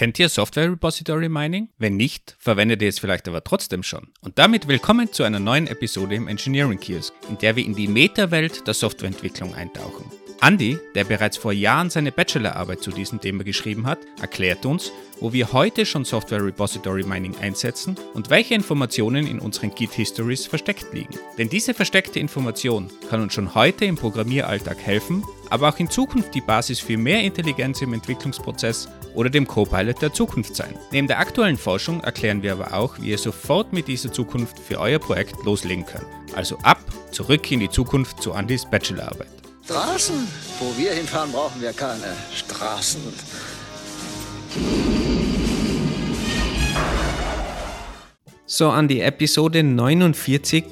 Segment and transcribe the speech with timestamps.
[0.00, 1.68] Kennt ihr Software Repository Mining?
[1.76, 4.08] Wenn nicht, verwendet ihr es vielleicht aber trotzdem schon.
[4.22, 7.86] Und damit willkommen zu einer neuen Episode im Engineering Kiosk, in der wir in die
[7.86, 10.10] Meta-Welt der Softwareentwicklung eintauchen.
[10.42, 15.34] Andy, der bereits vor Jahren seine Bachelorarbeit zu diesem Thema geschrieben hat, erklärt uns, wo
[15.34, 20.94] wir heute schon Software Repository Mining einsetzen und welche Informationen in unseren Git Histories versteckt
[20.94, 21.14] liegen.
[21.36, 26.34] Denn diese versteckte Information kann uns schon heute im Programmieralltag helfen, aber auch in Zukunft
[26.34, 30.74] die Basis für mehr Intelligenz im Entwicklungsprozess oder dem Copilot der Zukunft sein.
[30.90, 34.80] Neben der aktuellen Forschung erklären wir aber auch, wie ihr sofort mit dieser Zukunft für
[34.80, 36.06] euer Projekt loslegen könnt.
[36.34, 36.80] Also ab,
[37.10, 39.39] zurück in die Zukunft zu Andys Bachelorarbeit.
[39.64, 40.26] Straßen?
[40.58, 43.00] Wo wir hinfahren, brauchen wir keine Straßen.
[48.46, 50.64] So, an die Episode 49.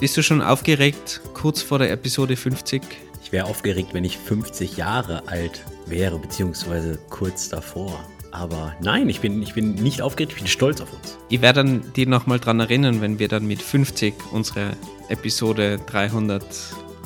[0.00, 2.82] Bist du schon aufgeregt, kurz vor der Episode 50?
[3.22, 8.04] Ich wäre aufgeregt, wenn ich 50 Jahre alt wäre, beziehungsweise kurz davor.
[8.30, 11.18] Aber nein, ich bin, ich bin nicht aufgeregt, ich bin stolz auf uns.
[11.28, 14.76] Ich werde dann die nochmal dran erinnern, wenn wir dann mit 50 unsere
[15.08, 15.78] Episode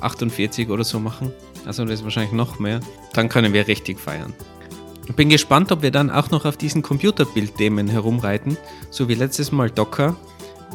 [0.00, 1.32] 348 oder so machen.
[1.66, 2.80] Also das ist wahrscheinlich noch mehr.
[3.12, 4.32] Dann können wir richtig feiern.
[5.08, 8.56] Ich bin gespannt, ob wir dann auch noch auf diesen Computerbildthemen herumreiten,
[8.90, 10.16] so wie letztes Mal Docker.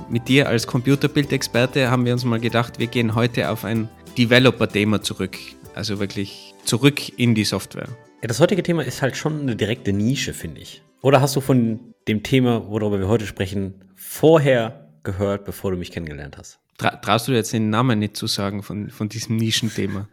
[0.09, 5.01] Mit dir als Computerbildexperte haben wir uns mal gedacht, wir gehen heute auf ein Developer-Thema
[5.01, 5.37] zurück.
[5.73, 7.87] Also wirklich zurück in die Software.
[8.21, 10.81] Ja, das heutige Thema ist halt schon eine direkte Nische, finde ich.
[11.01, 15.91] Oder hast du von dem Thema, worüber wir heute sprechen, vorher gehört, bevor du mich
[15.91, 16.59] kennengelernt hast?
[16.77, 20.09] Tra traust du jetzt den Namen nicht zu sagen von, von diesem Nischenthema?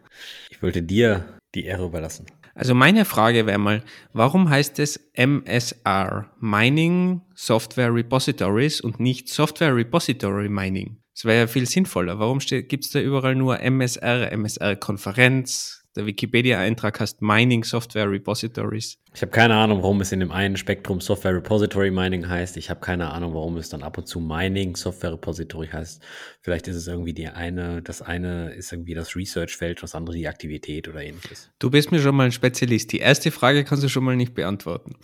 [0.49, 2.25] Ich wollte dir die Ehre überlassen.
[2.55, 3.83] Also meine Frage wäre mal,
[4.13, 10.97] warum heißt es MSR, Mining Software Repositories und nicht Software Repository Mining?
[11.15, 12.19] Das wäre ja viel sinnvoller.
[12.19, 18.97] Warum gibt es da überall nur MSR, MSR-Konferenz, der Wikipedia-Eintrag heißt Mining Software Repositories.
[19.13, 22.57] Ich habe keine Ahnung, warum es in dem einen Spektrum Software Repository Mining heißt.
[22.57, 26.01] Ich habe keine Ahnung, warum es dann ab und zu Mining Software Repository heißt.
[26.41, 30.27] Vielleicht ist es irgendwie die eine, das eine ist irgendwie das Research-Feld, das andere die
[30.27, 31.51] Aktivität oder ähnliches.
[31.59, 32.91] Du bist mir schon mal ein Spezialist.
[32.91, 34.95] Die erste Frage kannst du schon mal nicht beantworten.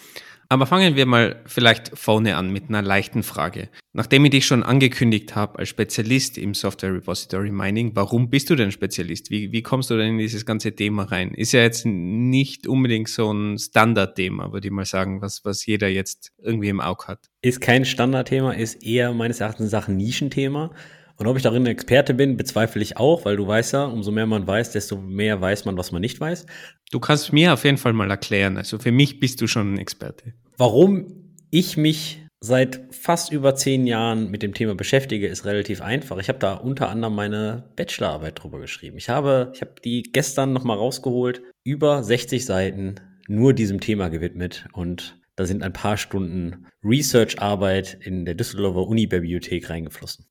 [0.51, 3.69] Aber fangen wir mal vielleicht vorne an mit einer leichten Frage.
[3.93, 8.55] Nachdem ich dich schon angekündigt habe als Spezialist im Software Repository Mining, warum bist du
[8.55, 9.29] denn Spezialist?
[9.29, 11.35] Wie, wie kommst du denn in dieses ganze Thema rein?
[11.35, 15.87] Ist ja jetzt nicht unbedingt so ein Standardthema, würde ich mal sagen, was, was jeder
[15.87, 17.29] jetzt irgendwie im Auge hat.
[17.43, 20.71] Ist kein Standardthema, ist eher meines Erachtens ein Nischenthema.
[21.19, 24.25] Und ob ich darin Experte bin, bezweifle ich auch, weil du weißt ja, umso mehr
[24.25, 26.45] man weiß, desto mehr weiß man, was man nicht weiß.
[26.91, 28.55] Du kannst mir auf jeden Fall mal erklären.
[28.55, 30.33] Also für mich bist du schon ein Experte.
[30.57, 36.17] Warum ich mich seit fast über zehn Jahren mit dem Thema beschäftige, ist relativ einfach.
[36.19, 38.97] Ich habe da unter anderem meine Bachelorarbeit drüber geschrieben.
[38.97, 42.95] Ich habe, ich habe die gestern noch mal rausgeholt, über 60 Seiten
[43.27, 49.69] nur diesem Thema gewidmet und da sind ein paar Stunden Research-Arbeit in der Düsseldorfer Uni-Bibliothek
[49.69, 50.25] reingeflossen.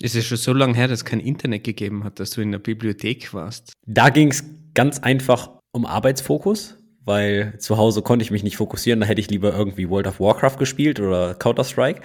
[0.00, 2.52] Es ist schon so lange her, dass es kein Internet gegeben hat, dass du in
[2.52, 3.72] der Bibliothek warst.
[3.86, 4.44] Da ging es
[4.74, 9.00] ganz einfach um Arbeitsfokus, weil zu Hause konnte ich mich nicht fokussieren.
[9.00, 12.00] Da hätte ich lieber irgendwie World of Warcraft gespielt oder Counter-Strike.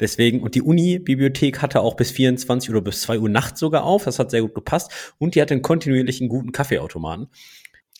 [0.00, 4.04] Deswegen, und die Uni-Bibliothek hatte auch bis 24 oder bis 2 Uhr nachts sogar auf.
[4.04, 5.14] Das hat sehr gut gepasst.
[5.18, 7.28] Und die hatte einen kontinuierlichen guten Kaffeeautomaten.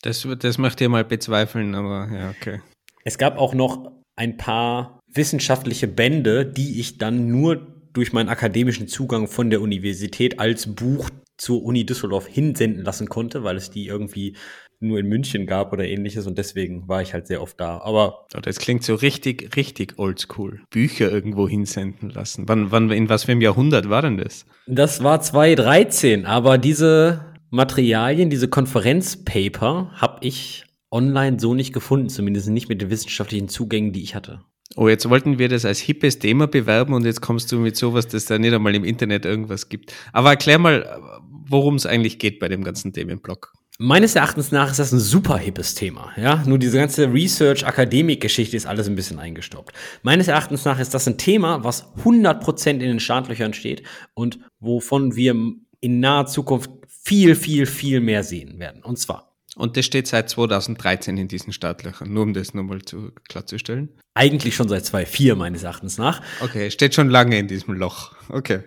[0.01, 2.61] Das, das möchte ihr mal bezweifeln, aber ja, okay.
[3.03, 8.87] Es gab auch noch ein paar wissenschaftliche Bände, die ich dann nur durch meinen akademischen
[8.87, 13.87] Zugang von der Universität als Buch zur Uni Düsseldorf hinsenden lassen konnte, weil es die
[13.87, 14.35] irgendwie
[14.79, 17.79] nur in München gab oder ähnliches und deswegen war ich halt sehr oft da.
[17.79, 20.61] Aber das klingt so richtig, richtig oldschool.
[20.69, 22.43] Bücher irgendwo hinsenden lassen.
[22.47, 24.45] Wann, wann, in was für einem Jahrhundert war denn das?
[24.67, 32.49] Das war 2013, aber diese Materialien, diese Konferenzpaper habe ich online so nicht gefunden, zumindest
[32.49, 34.41] nicht mit den wissenschaftlichen Zugängen, die ich hatte.
[34.75, 38.07] Oh, jetzt wollten wir das als hippes Thema bewerben und jetzt kommst du mit sowas,
[38.07, 39.93] dass da nicht einmal im Internet irgendwas gibt.
[40.11, 43.53] Aber erklär mal, worum es eigentlich geht bei dem ganzen Themenblock.
[43.77, 46.11] Meines Erachtens nach ist das ein super hippes Thema.
[46.15, 49.75] Ja, nur diese ganze Research-Akademik-Geschichte ist alles ein bisschen eingestaubt.
[50.01, 55.17] Meines Erachtens nach ist das ein Thema, was 100% in den Startlöchern steht und wovon
[55.17, 55.35] wir
[55.81, 58.81] in naher Zukunft viel, viel, viel mehr sehen werden.
[58.81, 63.11] Und zwar und das steht seit 2013 in diesen Startlöchern, nur um das nochmal zu,
[63.29, 63.89] klarzustellen.
[64.13, 66.21] Eigentlich schon seit 2004 meines Erachtens nach.
[66.41, 68.13] Okay, steht schon lange in diesem Loch.
[68.29, 68.61] Okay.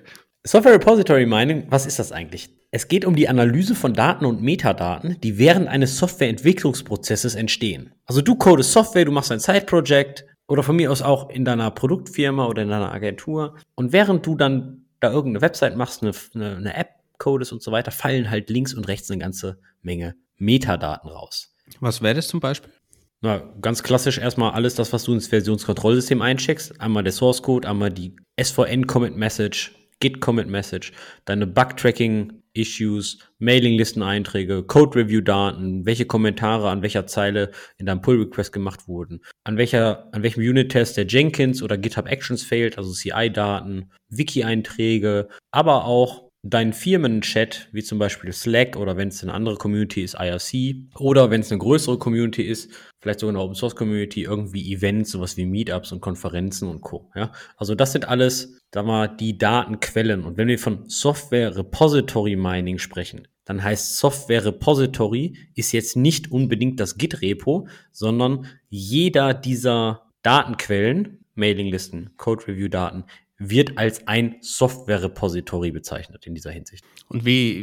[0.44, 2.50] Software Repository Mining, was ist das eigentlich?
[2.70, 7.92] Es geht um die Analyse von Daten und Metadaten, die während eines Softwareentwicklungsprozesses entstehen.
[8.04, 11.70] Also du codest Software, du machst ein Side-Project oder von mir aus auch in deiner
[11.70, 13.56] Produktfirma oder in deiner Agentur.
[13.74, 17.72] Und während du dann da irgendeine Website machst, eine, eine, eine App codest und so
[17.72, 21.54] weiter, fallen halt links und rechts eine ganze Menge Metadaten raus.
[21.80, 22.72] Was wäre das zum Beispiel?
[23.20, 26.80] Na, ganz klassisch erstmal alles das, was du ins Versionskontrollsystem eincheckst.
[26.80, 30.92] Einmal der Source Code, einmal die SVN Commit Message, Git Commit Message,
[31.24, 39.20] deine Bug-Tracking Issues, Mailinglisten-Einträge, Code-Review-Daten, welche Kommentare an welcher Zeile in deinem Pull-Request gemacht wurden,
[39.44, 45.84] an, welcher, an welchem Unit-Test der Jenkins oder GitHub Actions fehlt, also CI-Daten, Wiki-Einträge, aber
[45.84, 50.76] auch deinen Firmen-Chat, wie zum Beispiel Slack oder wenn es eine andere Community ist, IRC
[50.98, 52.70] oder wenn es eine größere Community ist,
[53.00, 57.10] vielleicht sogar eine Open Source Community, irgendwie Events, sowas wie Meetups und Konferenzen und Co.
[57.14, 57.32] Ja?
[57.56, 60.24] Also das sind alles, sag mal, die Datenquellen.
[60.24, 66.30] Und wenn wir von Software Repository Mining sprechen, dann heißt Software Repository ist jetzt nicht
[66.30, 73.04] unbedingt das Git-Repo, sondern jeder dieser Datenquellen, Mailinglisten, Code-Review-Daten,
[73.38, 76.84] wird als ein Software-Repository bezeichnet in dieser Hinsicht.
[77.08, 77.62] Und wie,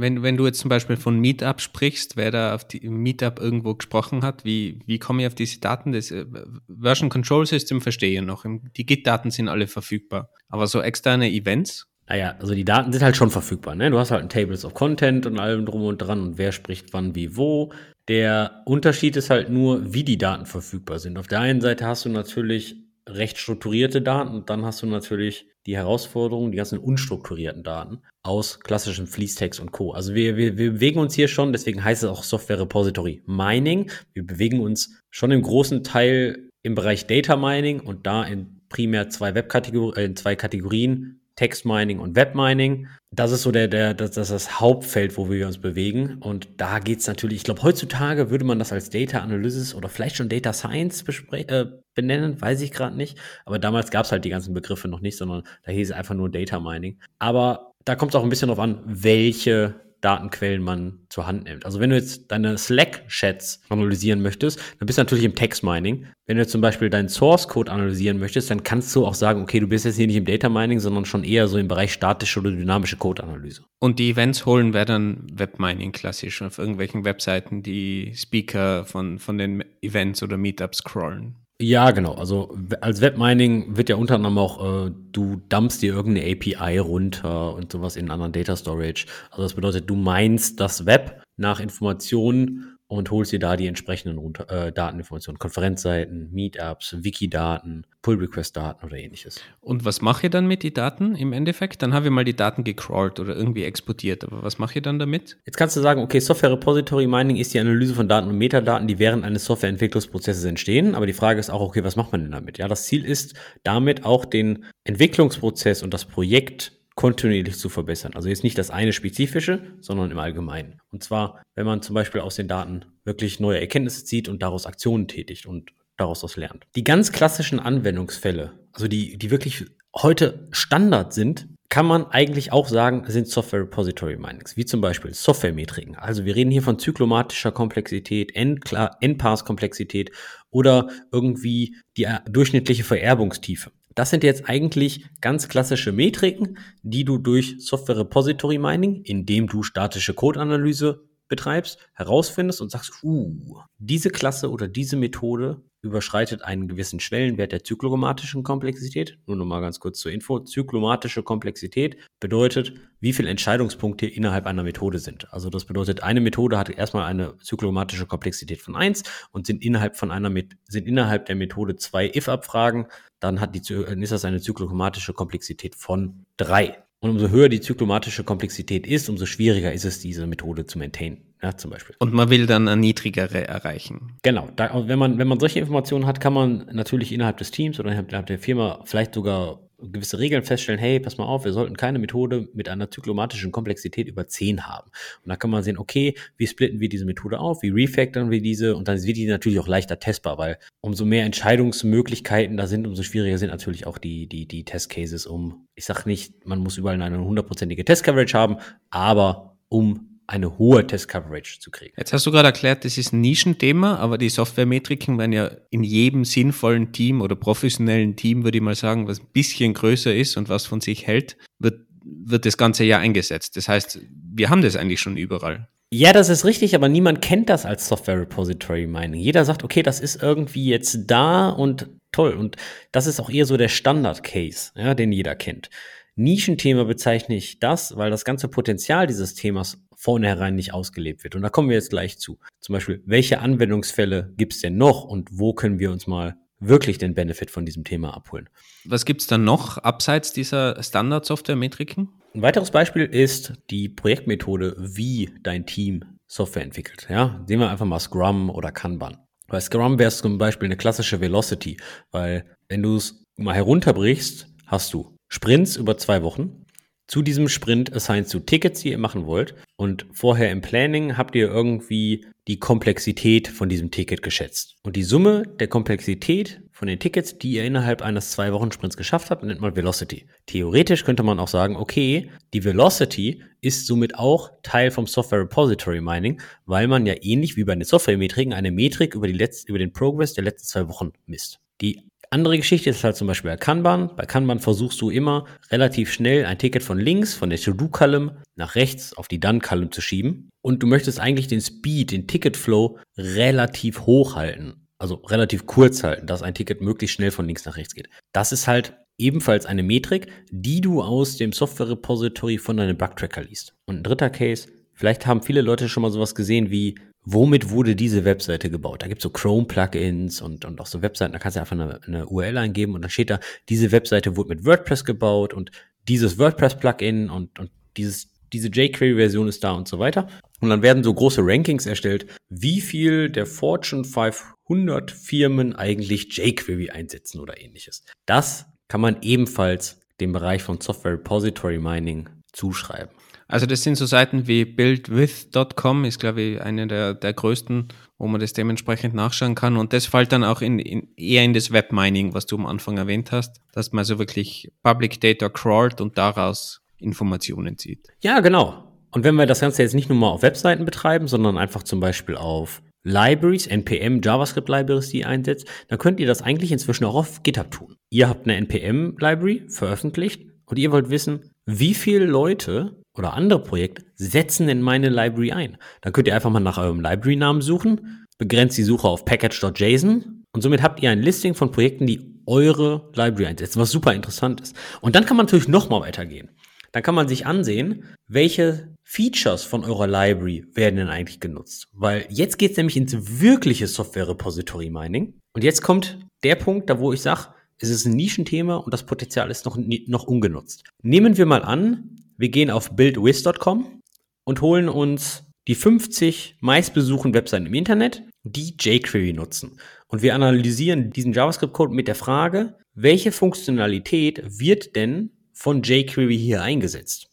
[0.00, 3.74] wenn, wenn du jetzt zum Beispiel von Meetup sprichst, wer da auf die Meetup irgendwo
[3.74, 5.92] gesprochen hat, wie, wie komme ich auf diese Daten?
[5.92, 6.26] Das äh,
[6.68, 8.44] Version Control System verstehe ich noch.
[8.76, 10.30] Die Git-Daten sind alle verfügbar.
[10.48, 11.86] Aber so externe Events?
[12.08, 13.76] Naja, also die Daten sind halt schon verfügbar.
[13.76, 13.90] Ne?
[13.90, 16.92] Du hast halt ein Tables of Content und allem drum und dran und wer spricht
[16.92, 17.72] wann, wie, wo.
[18.08, 21.16] Der Unterschied ist halt nur, wie die Daten verfügbar sind.
[21.16, 25.46] Auf der einen Seite hast du natürlich recht strukturierte Daten und dann hast du natürlich
[25.66, 29.92] die Herausforderung, die ganzen unstrukturierten Daten aus klassischen Fließtext und Co.
[29.92, 33.90] Also wir, wir, wir bewegen uns hier schon, deswegen heißt es auch Software Repository Mining.
[34.12, 39.08] Wir bewegen uns schon im großen Teil im Bereich Data Mining und da in primär
[39.08, 42.88] zwei Webkategorien, äh, zwei Kategorien, Text Mining und Web Mining.
[43.14, 46.16] Das ist so der, der, das, das, das Hauptfeld, wo wir uns bewegen.
[46.20, 49.90] Und da geht es natürlich, ich glaube, heutzutage würde man das als Data Analysis oder
[49.90, 53.18] vielleicht schon Data Science äh, benennen, weiß ich gerade nicht.
[53.44, 56.14] Aber damals gab es halt die ganzen Begriffe noch nicht, sondern da hieß es einfach
[56.14, 56.98] nur Data Mining.
[57.18, 61.64] Aber da kommt es auch ein bisschen darauf an, welche Datenquellen man zur Hand nimmt.
[61.64, 66.06] Also wenn du jetzt deine Slack-Chats analysieren möchtest, dann bist du natürlich im Text-Mining.
[66.26, 69.60] Wenn du jetzt zum Beispiel deinen Source-Code analysieren möchtest, dann kannst du auch sagen, okay,
[69.60, 72.50] du bist jetzt hier nicht im Data-Mining, sondern schon eher so im Bereich statische oder
[72.50, 73.64] dynamische Code-Analyse.
[73.78, 79.38] Und die Events holen wäre dann Web-Mining klassisch auf irgendwelchen Webseiten, die Speaker von, von
[79.38, 81.41] den Events oder Meetups scrollen.
[81.62, 82.14] Ja, genau.
[82.14, 87.54] Also als Webmining wird ja unter anderem auch, äh, du dumpst dir irgendeine API runter
[87.54, 89.06] und sowas in einen anderen Data Storage.
[89.30, 94.18] Also das bedeutet, du meinst das Web nach Informationen und holst dir da die entsprechenden
[94.18, 99.40] runter, äh, Dateninformationen, Konferenzseiten, Meetups, Wiki-Daten, Pull-Request-Daten oder ähnliches.
[99.60, 101.82] Und was mache ich dann mit den Daten im Endeffekt?
[101.82, 104.98] Dann habe ich mal die Daten gecrawlt oder irgendwie exportiert, aber was mache ich dann
[104.98, 105.38] damit?
[105.46, 108.86] Jetzt kannst du sagen, okay, Software Repository Mining ist die Analyse von Daten und Metadaten,
[108.86, 112.32] die während eines Softwareentwicklungsprozesses entstehen, aber die Frage ist auch, okay, was macht man denn
[112.32, 112.58] damit?
[112.58, 118.12] Ja, das Ziel ist damit auch den Entwicklungsprozess und das Projekt kontinuierlich zu verbessern.
[118.14, 120.80] Also jetzt nicht das eine spezifische, sondern im Allgemeinen.
[120.90, 124.66] Und zwar, wenn man zum Beispiel aus den Daten wirklich neue Erkenntnisse zieht und daraus
[124.66, 126.66] Aktionen tätigt und daraus was lernt.
[126.74, 132.68] Die ganz klassischen Anwendungsfälle, also die, die wirklich heute Standard sind, kann man eigentlich auch
[132.68, 135.96] sagen, sind Software Repository Minings, wie zum Beispiel Software-Metriken.
[135.96, 140.10] Also wir reden hier von zyklomatischer Komplexität, Endpass-Komplexität
[140.50, 143.72] oder irgendwie die äh, durchschnittliche Vererbungstiefe.
[143.94, 149.62] Das sind jetzt eigentlich ganz klassische Metriken, die du durch Software Repository Mining, indem du
[149.62, 157.00] statische Codeanalyse betreibst, herausfindest und sagst, uh, diese Klasse oder diese Methode überschreitet einen gewissen
[157.00, 159.18] Schwellenwert der zyklomatischen Komplexität.
[159.26, 160.38] Nur noch mal ganz kurz zur Info.
[160.38, 165.32] Zyklomatische Komplexität bedeutet, wie viele Entscheidungspunkte innerhalb einer Methode sind.
[165.32, 169.96] Also das bedeutet, eine Methode hat erstmal eine zyklomatische Komplexität von 1 und sind innerhalb
[169.96, 170.32] von einer
[170.68, 172.86] sind innerhalb der Methode zwei if-Abfragen,
[173.18, 176.78] dann hat die, dann ist das eine zyklomatische Komplexität von 3.
[177.00, 181.31] Und umso höher die zyklomatische Komplexität ist, umso schwieriger ist es, diese Methode zu maintainen.
[181.42, 181.96] Ja, zum Beispiel.
[181.98, 184.12] Und man will dann eine niedrigere erreichen.
[184.22, 184.48] Genau.
[184.54, 187.90] Da, wenn, man, wenn man solche Informationen hat, kann man natürlich innerhalb des Teams oder
[187.90, 189.58] innerhalb der Firma vielleicht sogar
[189.90, 194.06] gewisse Regeln feststellen, hey, pass mal auf, wir sollten keine Methode mit einer zyklomatischen Komplexität
[194.06, 194.90] über 10 haben.
[195.24, 198.40] Und da kann man sehen, okay, wie splitten wir diese Methode auf, wie refactoren wir
[198.40, 202.86] diese und dann wird die natürlich auch leichter testbar, weil umso mehr Entscheidungsmöglichkeiten da sind,
[202.86, 206.78] umso schwieriger sind natürlich auch die, die, die Testcases, um, ich sag nicht, man muss
[206.78, 208.58] überall eine hundertprozentige Testcoverage haben,
[208.90, 211.92] aber um eine hohe Test-Coverage zu kriegen.
[211.96, 215.84] Jetzt hast du gerade erklärt, das ist ein Nischenthema, aber die Software-Metriken werden ja in
[215.84, 220.38] jedem sinnvollen Team oder professionellen Team, würde ich mal sagen, was ein bisschen größer ist
[220.38, 223.56] und was von sich hält, wird, wird das ganze Jahr eingesetzt.
[223.56, 224.00] Das heißt,
[224.34, 225.68] wir haben das eigentlich schon überall.
[225.94, 229.20] Ja, das ist richtig, aber niemand kennt das als Software Repository Mining.
[229.20, 232.32] Jeder sagt, okay, das ist irgendwie jetzt da und toll.
[232.32, 232.56] Und
[232.90, 235.68] das ist auch eher so der Standard-Case, ja, den jeder kennt.
[236.14, 241.36] Nischenthema bezeichne ich das, weil das ganze Potenzial dieses Themas vornherein nicht ausgelebt wird.
[241.36, 242.40] Und da kommen wir jetzt gleich zu.
[242.58, 246.98] Zum Beispiel, welche Anwendungsfälle gibt es denn noch und wo können wir uns mal wirklich
[246.98, 248.48] den Benefit von diesem Thema abholen?
[248.84, 252.08] Was gibt es dann noch abseits dieser Standard-Software-Metriken?
[252.34, 257.06] Ein weiteres Beispiel ist die Projektmethode, wie dein Team Software entwickelt.
[257.08, 259.18] Ja, sehen wir einfach mal Scrum oder Kanban.
[259.46, 261.76] Bei Scrum wäre es zum Beispiel eine klassische Velocity,
[262.10, 266.64] weil wenn du es mal herunterbrichst, hast du Sprints über zwei Wochen.
[267.12, 269.54] Zu diesem Sprint assignst du Tickets, die ihr machen wollt.
[269.76, 274.76] Und vorher im Planning habt ihr irgendwie die Komplexität von diesem Ticket geschätzt.
[274.82, 278.96] Und die Summe der Komplexität von den Tickets, die ihr innerhalb eines zwei Wochen Sprints
[278.96, 280.26] geschafft habt, nennt man Velocity.
[280.46, 286.00] Theoretisch könnte man auch sagen, okay, die Velocity ist somit auch Teil vom Software Repository
[286.00, 289.92] Mining, weil man ja ähnlich wie bei den Software-Metriken eine Metrik über, die über den
[289.92, 291.60] Progress der letzten zwei Wochen misst.
[291.82, 292.00] Die
[292.32, 294.10] andere Geschichte ist halt zum Beispiel bei Kanban.
[294.16, 298.74] Bei Kanban versuchst du immer relativ schnell ein Ticket von links, von der To-Do-Column nach
[298.74, 300.48] rechts auf die Done-Column zu schieben.
[300.62, 304.86] Und du möchtest eigentlich den Speed, den Ticket-Flow relativ hoch halten.
[304.98, 308.08] Also relativ kurz halten, dass ein Ticket möglichst schnell von links nach rechts geht.
[308.32, 313.74] Das ist halt ebenfalls eine Metrik, die du aus dem Software-Repository von deinem Bug-Tracker liest.
[313.84, 317.94] Und ein dritter Case, vielleicht haben viele Leute schon mal sowas gesehen wie womit wurde
[317.96, 319.02] diese Webseite gebaut?
[319.02, 322.00] Da gibt es so Chrome-Plugins und, und auch so Webseiten, da kannst du einfach eine,
[322.06, 325.70] eine URL eingeben und dann steht da, diese Webseite wurde mit WordPress gebaut und
[326.08, 330.28] dieses WordPress-Plugin und, und dieses, diese jQuery-Version ist da und so weiter.
[330.60, 336.90] Und dann werden so große Rankings erstellt, wie viel der Fortune 500 Firmen eigentlich jQuery
[336.90, 338.04] einsetzen oder ähnliches.
[338.26, 343.14] Das kann man ebenfalls dem Bereich von Software Repository Mining zuschreiben.
[343.52, 348.26] Also das sind so Seiten wie buildwith.com, ist glaube ich eine der, der größten, wo
[348.26, 349.76] man das dementsprechend nachschauen kann.
[349.76, 352.96] Und das fällt dann auch in, in, eher in das Webmining, was du am Anfang
[352.96, 358.08] erwähnt hast, dass man so wirklich Public Data crawlt und daraus Informationen zieht.
[358.22, 358.90] Ja, genau.
[359.10, 362.00] Und wenn wir das Ganze jetzt nicht nur mal auf Webseiten betreiben, sondern einfach zum
[362.00, 367.04] Beispiel auf Libraries, NPM, JavaScript Libraries, die ihr einsetzt, dann könnt ihr das eigentlich inzwischen
[367.04, 367.96] auch auf GitHub tun.
[368.08, 373.62] Ihr habt eine NPM Library veröffentlicht und ihr wollt wissen, wie viele Leute oder andere
[373.62, 375.78] Projekte setzen in meine Library ein.
[376.00, 380.60] Dann könnt ihr einfach mal nach eurem Library-Namen suchen, begrenzt die Suche auf package.json und
[380.60, 384.76] somit habt ihr ein Listing von Projekten, die eure Library einsetzen, was super interessant ist.
[385.00, 386.50] Und dann kann man natürlich noch mal weitergehen.
[386.92, 391.88] Dann kann man sich ansehen, welche Features von eurer Library werden denn eigentlich genutzt.
[391.92, 395.38] Weil jetzt geht es nämlich ins wirkliche Software-Repository Mining.
[395.54, 399.04] Und jetzt kommt der Punkt, da wo ich sage, es ist ein Nischenthema und das
[399.04, 399.76] Potenzial ist noch,
[400.06, 400.84] noch ungenutzt.
[401.02, 404.02] Nehmen wir mal an, wir gehen auf buildwiz.com
[404.42, 409.78] und holen uns die 50 meistbesuchten Webseiten im Internet, die jQuery nutzen.
[410.08, 416.62] Und wir analysieren diesen JavaScript-Code mit der Frage, welche Funktionalität wird denn von jQuery hier
[416.62, 417.28] eingesetzt?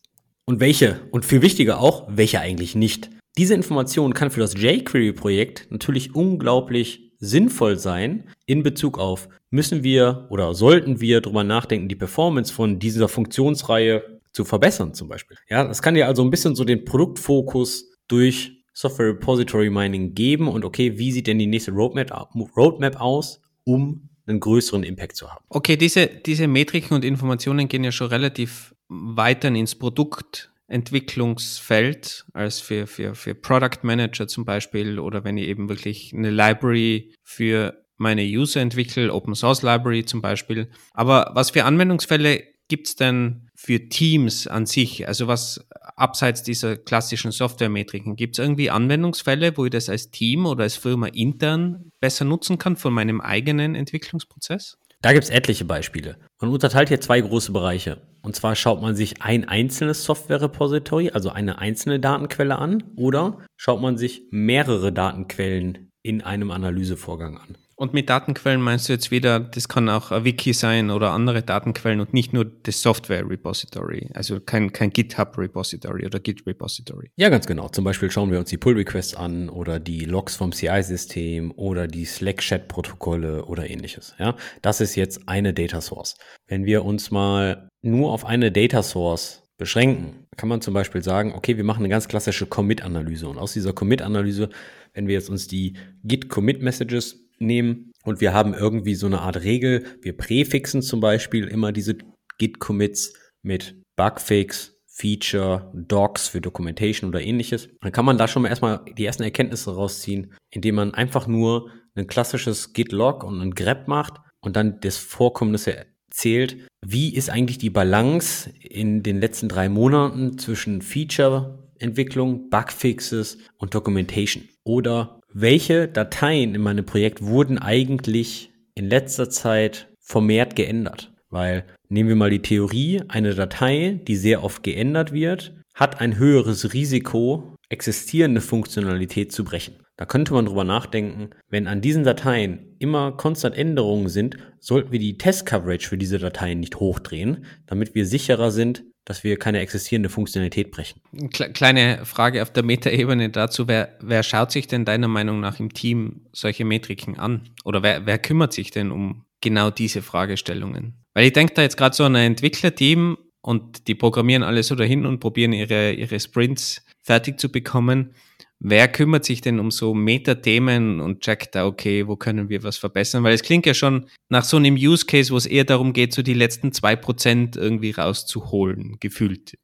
[0.45, 3.09] Und welche, und viel wichtiger auch, welche eigentlich nicht.
[3.35, 10.27] Diese Information kann für das jQuery-Projekt natürlich unglaublich sinnvoll sein in Bezug auf, müssen wir
[10.29, 15.37] oder sollten wir darüber nachdenken, die Performance von dieser Funktionsreihe zu verbessern zum Beispiel.
[15.49, 20.47] Ja, das kann dir also ein bisschen so den Produktfokus durch Software Repository Mining geben
[20.47, 25.29] und okay, wie sieht denn die nächste Roadmap, Roadmap aus, um einen größeren Impact zu
[25.29, 25.43] haben.
[25.49, 32.87] Okay, diese, diese Metriken und Informationen gehen ja schon relativ weiter ins Produktentwicklungsfeld als für,
[32.87, 38.21] für, für Product Manager zum Beispiel oder wenn ich eben wirklich eine Library für meine
[38.23, 40.69] User entwickle, Open Source Library zum Beispiel.
[40.93, 45.05] Aber was für Anwendungsfälle gibt es denn für Teams an sich?
[45.05, 50.45] Also was abseits dieser klassischen Softwaremetriken, gibt es irgendwie Anwendungsfälle, wo ich das als Team
[50.45, 54.77] oder als Firma intern besser nutzen kann von meinem eigenen Entwicklungsprozess?
[55.01, 56.15] Da gibt es etliche Beispiele.
[56.39, 58.01] Man unterteilt hier zwei große Bereiche.
[58.21, 63.81] Und zwar schaut man sich ein einzelnes Software-Repository, also eine einzelne Datenquelle an, oder schaut
[63.81, 67.57] man sich mehrere Datenquellen in einem Analysevorgang an.
[67.79, 71.43] Und mit Datenquellen meinst du jetzt wieder, das kann auch ein Wiki sein oder andere
[71.43, 77.09] Datenquellen und nicht nur das Software Repository, also kein, kein GitHub Repository oder Git Repository.
[77.15, 77.69] Ja, ganz genau.
[77.69, 81.87] Zum Beispiel schauen wir uns die Pull Requests an oder die Logs vom CI-System oder
[81.87, 84.13] die Slack-Chat-Protokolle oder ähnliches.
[84.19, 86.17] Ja, das ist jetzt eine Data Source.
[86.49, 91.33] Wenn wir uns mal nur auf eine Data Source beschränken, kann man zum Beispiel sagen,
[91.33, 94.49] okay, wir machen eine ganz klassische Commit-Analyse und aus dieser Commit-Analyse,
[94.93, 99.85] wenn wir jetzt uns die Git-Commit-Messages nehmen und wir haben irgendwie so eine Art Regel.
[100.01, 101.97] Wir präfixen zum Beispiel immer diese
[102.37, 107.69] Git-Commits mit Bugfix, Feature, Docs für Documentation oder ähnliches.
[107.81, 111.71] Dann kann man da schon mal erstmal die ersten Erkenntnisse rausziehen, indem man einfach nur
[111.95, 117.57] ein klassisches Git-Log und ein grep macht und dann das Vorkommnisse zählt, wie ist eigentlich
[117.57, 124.47] die Balance in den letzten drei Monaten zwischen Feature-Entwicklung, Bugfixes und Documentation?
[124.63, 131.11] Oder welche Dateien in meinem Projekt wurden eigentlich in letzter Zeit vermehrt geändert?
[131.29, 136.17] Weil nehmen wir mal die Theorie, eine Datei, die sehr oft geändert wird, hat ein
[136.17, 139.75] höheres Risiko, existierende Funktionalität zu brechen.
[139.97, 144.99] Da könnte man drüber nachdenken, wenn an diesen Dateien immer konstant Änderungen sind, sollten wir
[144.99, 150.07] die Test-Coverage für diese Dateien nicht hochdrehen, damit wir sicherer sind, dass wir keine existierende
[150.07, 151.01] Funktionalität brechen.
[151.31, 153.67] Kleine Frage auf der Metaebene dazu.
[153.67, 157.49] Wer, wer schaut sich denn deiner Meinung nach im Team solche Metriken an?
[157.65, 160.93] Oder wer, wer kümmert sich denn um genau diese Fragestellungen?
[161.15, 164.75] Weil ich denke da jetzt gerade so an ein Entwicklerteam und die programmieren alles so
[164.75, 168.13] dahin und probieren ihre, ihre Sprints fertig zu bekommen.
[168.61, 172.77] Wer kümmert sich denn um so Metathemen und checkt da, okay, wo können wir was
[172.77, 173.23] verbessern?
[173.23, 176.13] Weil es klingt ja schon nach so einem Use Case, wo es eher darum geht,
[176.13, 179.57] so die letzten zwei Prozent irgendwie rauszuholen, gefühlt.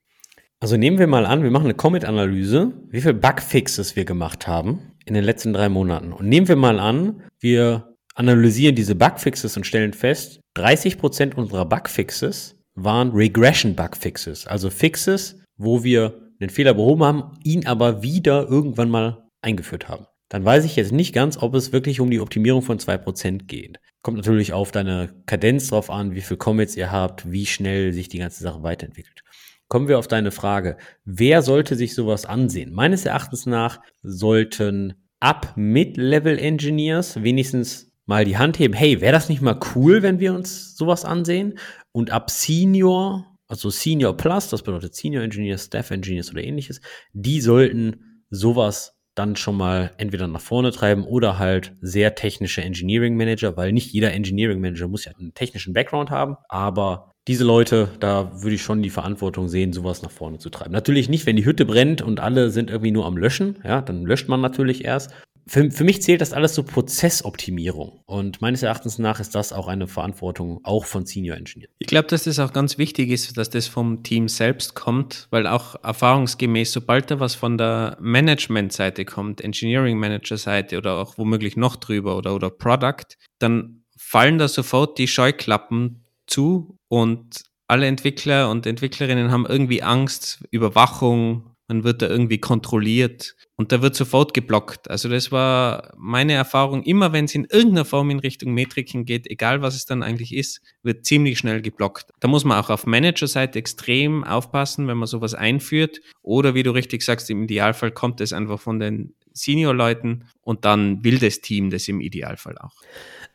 [0.62, 4.94] Also nehmen wir mal an, wir machen eine Commit-Analyse, wie viele Bugfixes wir gemacht haben
[5.06, 6.14] in den letzten drei Monaten.
[6.14, 11.66] Und nehmen wir mal an, wir analysieren diese Bugfixes und stellen fest, 30 Prozent unserer
[11.66, 18.89] Bugfixes waren Regression-Bugfixes, also Fixes, wo wir den Fehler behoben haben, ihn aber wieder irgendwann
[18.89, 20.06] mal eingeführt haben.
[20.30, 23.80] Dann weiß ich jetzt nicht ganz, ob es wirklich um die Optimierung von 2% geht.
[24.01, 28.10] Kommt natürlich auf deine Kadenz drauf an, wie viel Commits ihr habt, wie schnell sich
[28.10, 29.24] die ganze Sache weiterentwickelt.
[29.68, 30.77] Kommen wir auf deine Frage.
[31.06, 32.74] Wer sollte sich sowas ansehen?
[32.74, 38.74] Meines Erachtens nach sollten ab Mid-Level Engineers wenigstens mal die Hand heben.
[38.74, 41.58] Hey, wäre das nicht mal cool, wenn wir uns sowas ansehen?
[41.92, 46.82] Und ab Senior also Senior Plus, das bedeutet Senior Engineers, Staff Engineers oder ähnliches,
[47.14, 53.16] die sollten sowas dann schon mal entweder nach vorne treiben oder halt sehr technische Engineering
[53.16, 57.90] Manager, weil nicht jeder Engineering Manager muss ja einen technischen Background haben, aber diese Leute,
[58.00, 60.74] da würde ich schon die Verantwortung sehen, sowas nach vorne zu treiben.
[60.74, 64.04] Natürlich nicht, wenn die Hütte brennt und alle sind irgendwie nur am Löschen, ja, dann
[64.04, 65.12] löscht man natürlich erst
[65.48, 68.02] für, für mich zählt das alles so Prozessoptimierung.
[68.06, 71.72] Und meines Erachtens nach ist das auch eine Verantwortung auch von Senior Engineers.
[71.80, 75.46] Ich glaube, dass das auch ganz wichtig ist, dass das vom Team selbst kommt, weil
[75.46, 81.75] auch erfahrungsgemäß, sobald da was von der Management-Seite kommt, Engineering Manager-Seite oder auch womöglich noch
[81.75, 88.66] drüber oder, oder Product, dann fallen da sofort die Scheuklappen zu und alle Entwickler und
[88.66, 94.90] Entwicklerinnen haben irgendwie Angst, Überwachung, man wird da irgendwie kontrolliert und da wird sofort geblockt.
[94.90, 96.84] Also das war meine Erfahrung.
[96.84, 100.34] Immer wenn es in irgendeiner Form in Richtung Metriken geht, egal was es dann eigentlich
[100.34, 102.12] ist, wird ziemlich schnell geblockt.
[102.20, 106.01] Da muss man auch auf Managerseite extrem aufpassen, wenn man sowas einführt.
[106.22, 111.04] Oder wie du richtig sagst, im Idealfall kommt es einfach von den Senior-Leuten und dann
[111.04, 112.75] will das Team das im Idealfall auch.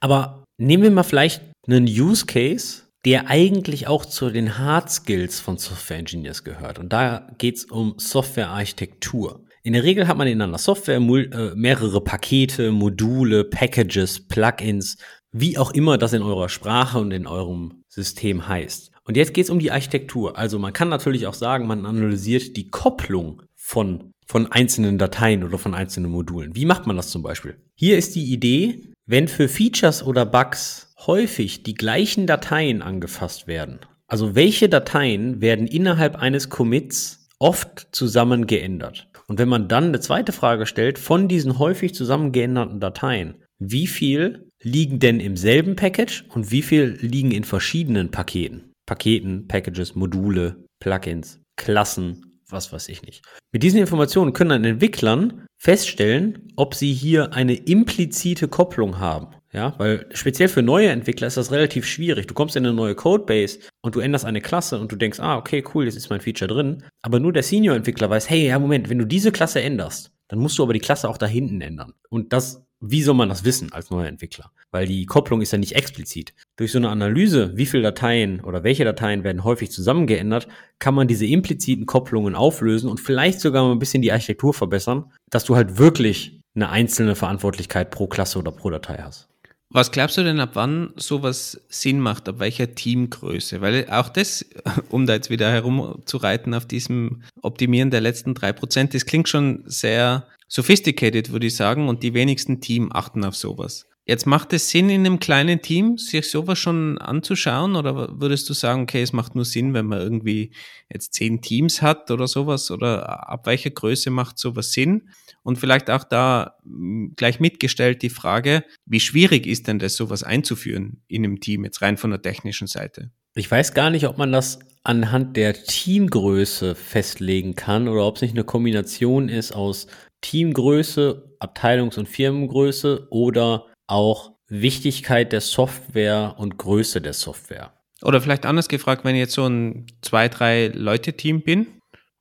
[0.01, 5.41] Aber nehmen wir mal vielleicht einen Use Case, der eigentlich auch zu den Hard Skills
[5.41, 6.79] von Software Engineers gehört.
[6.79, 9.45] Und da geht es um Softwarearchitektur.
[9.63, 14.97] In der Regel hat man in einer Software äh, mehrere Pakete, Module, Packages, Plugins,
[15.33, 18.91] wie auch immer das in eurer Sprache und in eurem System heißt.
[19.05, 20.39] Und jetzt geht es um die Architektur.
[20.39, 25.59] Also man kann natürlich auch sagen, man analysiert die Kopplung von, von einzelnen Dateien oder
[25.59, 26.55] von einzelnen Modulen.
[26.55, 27.57] Wie macht man das zum Beispiel?
[27.75, 33.81] Hier ist die Idee, wenn für Features oder Bugs häufig die gleichen Dateien angefasst werden,
[34.07, 39.09] also welche Dateien werden innerhalb eines Commits oft zusammen geändert?
[39.29, 44.49] Und wenn man dann eine zweite Frage stellt, von diesen häufig zusammengeänderten Dateien, wie viel
[44.63, 48.73] liegen denn im selben Package und wie viel liegen in verschiedenen Paketen?
[48.87, 53.23] Paketen, Packages, Module, Plugins, Klassen, was weiß ich nicht.
[53.53, 59.29] Mit diesen Informationen können dann Entwicklern feststellen, ob sie hier eine implizite Kopplung haben.
[59.53, 62.29] Ja, weil speziell für neue Entwickler ist das relativ schwierig.
[62.29, 65.37] Du kommst in eine neue Codebase und du änderst eine Klasse und du denkst, ah,
[65.37, 66.85] okay, cool, jetzt ist mein Feature drin.
[67.03, 70.57] Aber nur der Senior-Entwickler weiß, hey, ja, Moment, wenn du diese Klasse änderst, dann musst
[70.59, 71.95] du aber die Klasse auch da hinten ändern.
[72.11, 74.53] Und das, wie soll man das wissen als neuer Entwickler?
[74.71, 76.33] Weil die Kopplung ist ja nicht explizit.
[76.57, 80.47] Durch so eine Analyse, wie viele Dateien oder welche Dateien werden häufig zusammengeändert,
[80.79, 85.11] kann man diese impliziten Kopplungen auflösen und vielleicht sogar mal ein bisschen die Architektur verbessern,
[85.29, 89.30] dass du halt wirklich eine einzelne Verantwortlichkeit pro Klasse oder pro Datei hast.
[89.73, 93.61] Was glaubst du denn, ab wann sowas Sinn macht, ab welcher Teamgröße?
[93.61, 94.45] Weil auch das,
[94.91, 99.63] um da jetzt wieder herumzureiten auf diesem Optimieren der letzten drei Prozent, das klingt schon
[99.67, 103.87] sehr sophisticated, würde ich sagen, und die wenigsten Team achten auf sowas.
[104.07, 108.55] Jetzt macht es Sinn, in einem kleinen Team sich sowas schon anzuschauen oder würdest du
[108.55, 110.51] sagen, okay, es macht nur Sinn, wenn man irgendwie
[110.93, 115.11] jetzt zehn Teams hat oder sowas oder ab welcher Größe macht sowas Sinn?
[115.43, 120.23] Und vielleicht auch da hm, gleich mitgestellt die Frage, wie schwierig ist denn das, sowas
[120.23, 123.11] einzuführen in einem Team, jetzt rein von der technischen Seite?
[123.35, 128.23] Ich weiß gar nicht, ob man das anhand der Teamgröße festlegen kann oder ob es
[128.23, 129.87] nicht eine Kombination ist aus
[130.21, 137.73] Teamgröße, Abteilungs- und Firmengröße oder auch Wichtigkeit der Software und Größe der Software.
[138.03, 141.67] Oder vielleicht anders gefragt, wenn ich jetzt so ein zwei, drei Leute-Team bin,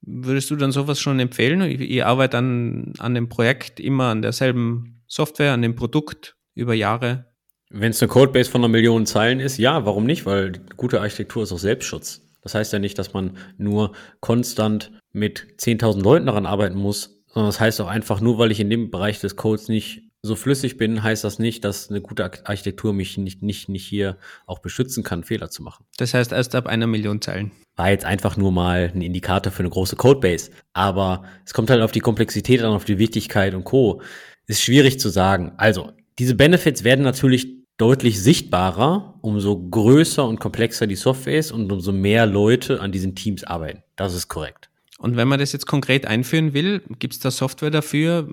[0.02, 1.62] würdest du dann sowas schon empfehlen?
[1.62, 7.26] Ihr arbeitet an, an dem Projekt immer an derselben Software, an dem Produkt über Jahre?
[7.70, 10.26] Wenn es eine Codebase von einer Million Zeilen ist, ja, warum nicht?
[10.26, 12.22] Weil gute Architektur ist auch Selbstschutz.
[12.42, 17.50] Das heißt ja nicht, dass man nur konstant mit 10.000 Leuten daran arbeiten muss, sondern
[17.50, 20.78] das heißt auch einfach, nur weil ich in dem Bereich des Codes nicht so flüssig
[20.78, 25.04] bin, heißt das nicht, dass eine gute Architektur mich nicht, nicht, nicht hier auch beschützen
[25.04, 25.86] kann, Fehler zu machen.
[25.98, 27.52] Das heißt erst ab einer Million Zeilen.
[27.76, 30.52] War jetzt einfach nur mal ein Indikator für eine große Codebase.
[30.74, 34.02] Aber es kommt halt auf die Komplexität an, auf die Wichtigkeit und Co.
[34.48, 35.54] Ist schwierig zu sagen.
[35.58, 41.72] Also, diese Benefits werden natürlich deutlich sichtbarer, umso größer und komplexer die Software ist und
[41.72, 43.84] umso mehr Leute an diesen Teams arbeiten.
[43.96, 44.70] Das ist korrekt.
[44.98, 48.28] Und wenn man das jetzt konkret einführen will, gibt es da Software dafür?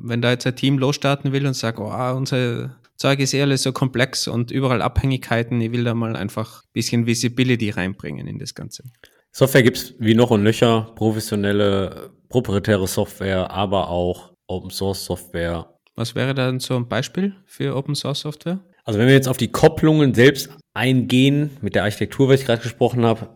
[0.00, 3.62] Wenn da jetzt ein Team losstarten will und sagt, oh, unser Zeug ist eh alles
[3.62, 8.38] so komplex und überall Abhängigkeiten, ich will da mal einfach ein bisschen Visibility reinbringen in
[8.38, 8.84] das Ganze.
[9.32, 15.74] Software gibt es wie noch und nöcher, professionelle, proprietäre Software, aber auch Open Source Software.
[15.94, 18.60] Was wäre dann so ein Beispiel für Open Source Software?
[18.84, 22.62] Also wenn wir jetzt auf die Kopplungen selbst eingehen, mit der Architektur, was ich gerade
[22.62, 23.28] gesprochen habe,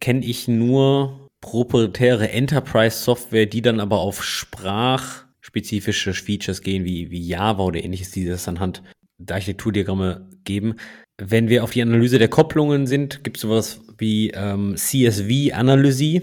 [0.00, 7.10] kenne ich nur proprietäre Enterprise Software, die dann aber auf Sprach spezifische Features gehen, wie,
[7.10, 8.82] wie Java oder ähnliches, die das anhand
[9.16, 10.76] der Architekturdiagramme geben.
[11.16, 16.22] Wenn wir auf die Analyse der Kopplungen sind, gibt es sowas wie ähm, CSV-Analysie.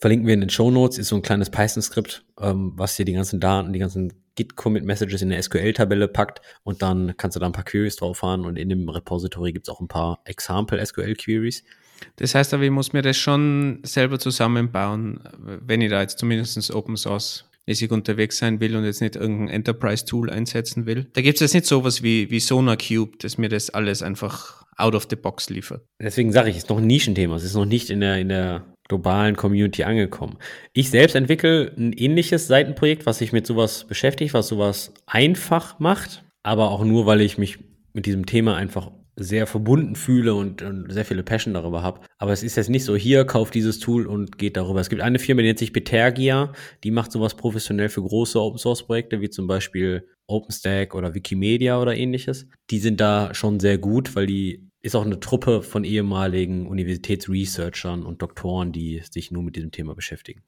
[0.00, 3.14] Verlinken wir in den Show Notes, ist so ein kleines Python-Skript, ähm, was dir die
[3.14, 7.52] ganzen Daten, die ganzen Git-Commit-Messages in der SQL-Tabelle packt und dann kannst du da ein
[7.52, 11.64] paar Queries drauf fahren und in dem Repository gibt es auch ein paar Example-SQL-Queries.
[12.16, 16.72] Das heißt aber, ich muss mir das schon selber zusammenbauen, wenn ich da jetzt zumindest
[16.74, 21.08] Open Source mäßig unterwegs sein will und jetzt nicht irgendein Enterprise-Tool einsetzen will.
[21.12, 24.94] Da gibt es jetzt nicht sowas wie, wie SonarCube, das mir das alles einfach out
[24.94, 25.84] of the box liefert.
[26.00, 27.36] Deswegen sage ich, es ist noch ein Nischenthema.
[27.36, 30.38] Es ist noch nicht in der, in der globalen Community angekommen.
[30.72, 36.24] Ich selbst entwickle ein ähnliches Seitenprojekt, was sich mit sowas beschäftigt, was sowas einfach macht,
[36.42, 37.58] aber auch nur, weil ich mich
[37.92, 42.00] mit diesem Thema einfach sehr verbunden fühle und, und sehr viele Passion darüber habe.
[42.18, 44.80] Aber es ist jetzt nicht so, hier, kauft dieses Tool und geht darüber.
[44.80, 49.20] Es gibt eine Firma, die nennt sich Betergia, die macht sowas professionell für große Open-Source-Projekte,
[49.20, 52.46] wie zum Beispiel OpenStack oder Wikimedia oder ähnliches.
[52.70, 58.02] Die sind da schon sehr gut, weil die ist auch eine Truppe von ehemaligen Universitätsresearchern
[58.02, 60.42] und Doktoren, die sich nur mit diesem Thema beschäftigen.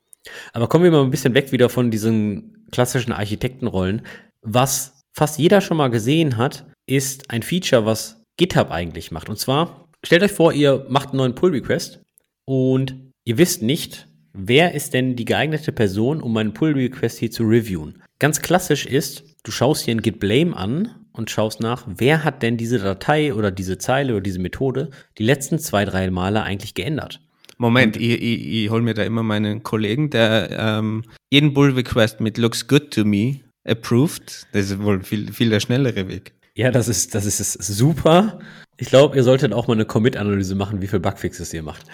[0.52, 4.02] Aber kommen wir mal ein bisschen weg wieder von diesen klassischen Architektenrollen.
[4.42, 9.28] Was fast jeder schon mal gesehen hat, ist ein Feature, was GitHub eigentlich macht.
[9.28, 12.00] Und zwar, stellt euch vor, ihr macht einen neuen Pull-Request
[12.44, 17.44] und ihr wisst nicht, wer ist denn die geeignete Person, um meinen Pull-Request hier zu
[17.44, 18.02] reviewen.
[18.18, 22.42] Ganz klassisch ist, du schaust hier ein Git Blame an und schaust nach, wer hat
[22.42, 26.74] denn diese Datei oder diese Zeile oder diese Methode die letzten zwei, drei Male eigentlich
[26.74, 27.20] geändert.
[27.56, 32.36] Moment, ich, ich, ich hole mir da immer meinen Kollegen, der ähm, jeden Pull-Request mit
[32.36, 34.46] Looks good to me approved.
[34.52, 36.32] Das ist wohl viel, viel der schnellere Weg.
[36.56, 38.38] Ja, das ist, das ist super.
[38.76, 41.86] Ich glaube, ihr solltet auch mal eine Commit-Analyse machen, wie viel Bugfixes ihr macht.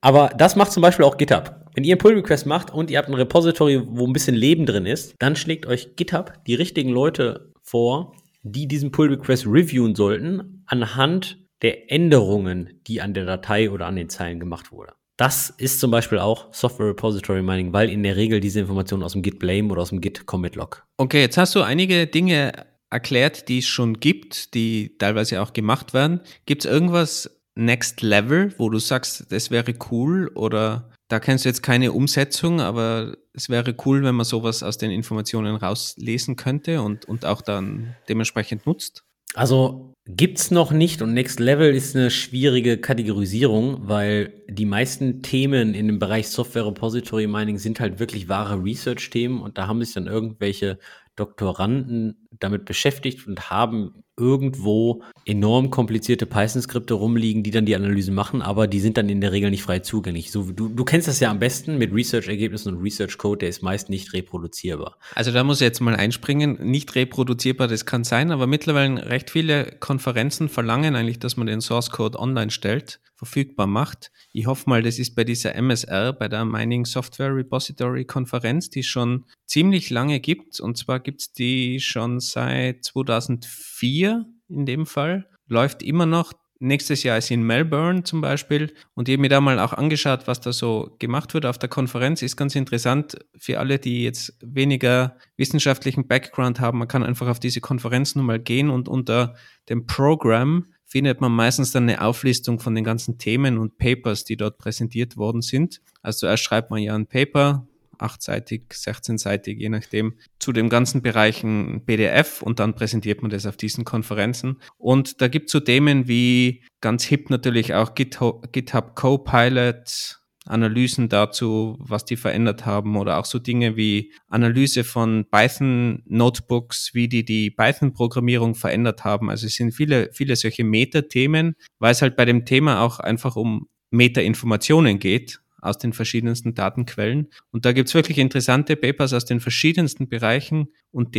[0.00, 1.66] Aber das macht zum Beispiel auch GitHub.
[1.74, 4.86] Wenn ihr einen Pull-Request macht und ihr habt ein Repository, wo ein bisschen Leben drin
[4.86, 11.38] ist, dann schlägt euch GitHub die richtigen Leute vor, die diesen Pull-Request reviewen sollten, anhand
[11.62, 14.92] der Änderungen, die an der Datei oder an den Zeilen gemacht wurde.
[15.16, 19.12] Das ist zum Beispiel auch Software Repository Mining, weil in der Regel diese Informationen aus
[19.12, 20.86] dem Git Blame oder aus dem Git Commit Log.
[20.98, 22.52] Okay, jetzt hast du einige Dinge
[22.96, 26.20] erklärt, die es schon gibt, die teilweise auch gemacht werden.
[26.46, 31.50] Gibt es irgendwas Next Level, wo du sagst, das wäre cool oder da kennst du
[31.50, 36.80] jetzt keine Umsetzung, aber es wäre cool, wenn man sowas aus den Informationen rauslesen könnte
[36.82, 39.04] und, und auch dann dementsprechend nutzt?
[39.34, 45.74] Also gibt's noch nicht und Next Level ist eine schwierige Kategorisierung, weil die meisten Themen
[45.74, 49.94] in dem Bereich Software Repository Mining sind halt wirklich wahre Research-Themen und da haben sich
[49.94, 50.78] dann irgendwelche
[51.16, 58.42] Doktoranden damit beschäftigt und haben irgendwo enorm komplizierte Python-Skripte rumliegen, die dann die Analysen machen,
[58.42, 60.30] aber die sind dann in der Regel nicht frei zugänglich.
[60.30, 63.90] So, du, du kennst das ja am besten mit Research-Ergebnissen und Research-Code, der ist meist
[63.90, 64.96] nicht reproduzierbar.
[65.14, 66.58] Also da muss ich jetzt mal einspringen.
[66.62, 71.60] Nicht reproduzierbar, das kann sein, aber mittlerweile recht viele Konferenzen verlangen eigentlich, dass man den
[71.60, 74.12] Source-Code online stellt, verfügbar macht.
[74.32, 78.82] Ich hoffe mal, das ist bei dieser MSR, bei der Mining Software Repository Konferenz, die
[78.82, 80.60] schon ziemlich lange gibt.
[80.60, 85.28] Und zwar gibt es die schon seit 2004 in dem Fall.
[85.48, 86.32] Läuft immer noch.
[86.58, 90.26] Nächstes Jahr ist in Melbourne zum Beispiel und ich habe mir da mal auch angeschaut,
[90.26, 92.22] was da so gemacht wird auf der Konferenz.
[92.22, 96.78] Ist ganz interessant für alle, die jetzt weniger wissenschaftlichen Background haben.
[96.78, 99.34] Man kann einfach auf diese Konferenz nun mal gehen und unter
[99.68, 104.36] dem Programm findet man meistens dann eine Auflistung von den ganzen Themen und Papers, die
[104.36, 105.82] dort präsentiert worden sind.
[106.02, 107.66] Also zuerst schreibt man ja ein Paper,
[107.98, 113.56] achtseitig, 16-seitig, je nachdem, zu den ganzen Bereichen PDF und dann präsentiert man das auf
[113.56, 114.60] diesen Konferenzen.
[114.78, 121.08] Und da gibt es so Themen wie ganz hip natürlich auch GitHub, GitHub Copilot, Analysen
[121.08, 127.08] dazu, was die verändert haben oder auch so Dinge wie Analyse von Python Notebooks, wie
[127.08, 129.30] die die Python Programmierung verändert haben.
[129.30, 133.36] Also es sind viele, viele solche Meta-Themen, weil es halt bei dem Thema auch einfach
[133.36, 137.28] um Meta-Informationen geht aus den verschiedensten Datenquellen.
[137.50, 141.14] Und da gibt's wirklich interessante Papers aus den verschiedensten Bereichen und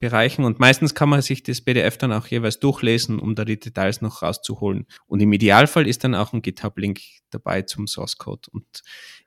[0.00, 0.44] Themenbereichen.
[0.44, 4.00] Und meistens kann man sich das PDF dann auch jeweils durchlesen, um da die Details
[4.00, 4.86] noch rauszuholen.
[5.06, 8.48] Und im Idealfall ist dann auch ein GitHub-Link dabei zum Source Code.
[8.52, 8.64] Und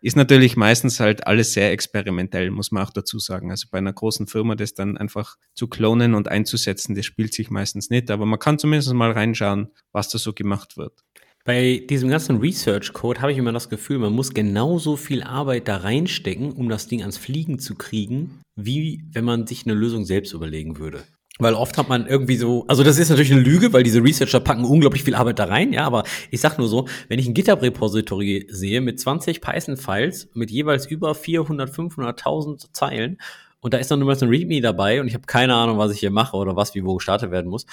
[0.02, 3.52] ist natürlich meistens halt alles sehr experimentell, muss man auch dazu sagen.
[3.52, 7.50] Also bei einer großen Firma das dann einfach zu klonen und einzusetzen, das spielt sich
[7.50, 8.10] meistens nicht.
[8.12, 11.04] Aber man kann zumindest mal reinschauen, was da so gemacht wird.
[11.46, 15.68] Bei diesem ganzen Research Code habe ich immer das Gefühl, man muss genauso viel Arbeit
[15.68, 20.06] da reinstecken, um das Ding ans Fliegen zu kriegen, wie wenn man sich eine Lösung
[20.06, 21.04] selbst überlegen würde.
[21.40, 24.40] Weil oft hat man irgendwie so, also das ist natürlich eine Lüge, weil diese Researcher
[24.40, 27.34] packen unglaublich viel Arbeit da rein, ja, aber ich sag nur so, wenn ich ein
[27.34, 33.18] GitHub-Repository sehe mit 20 Python-Files, mit jeweils über 400, 500.000 Zeilen
[33.64, 35.78] und da ist dann nur mal so ein README dabei und ich habe keine Ahnung,
[35.78, 37.66] was ich hier mache oder was wie wo gestartet werden muss,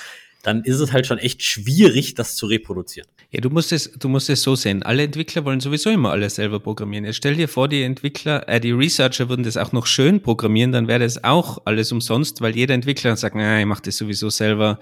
[0.42, 3.08] dann ist es halt schon echt schwierig, das zu reproduzieren.
[3.30, 4.84] Ja, du musst es, du musst es so sehen.
[4.84, 7.04] Alle Entwickler wollen sowieso immer alles selber programmieren.
[7.04, 10.70] Jetzt stell dir vor, die Entwickler, äh, die Researcher würden das auch noch schön programmieren,
[10.70, 14.30] dann wäre das auch alles umsonst, weil jeder Entwickler sagt, naja, ich mache das sowieso
[14.30, 14.78] selber.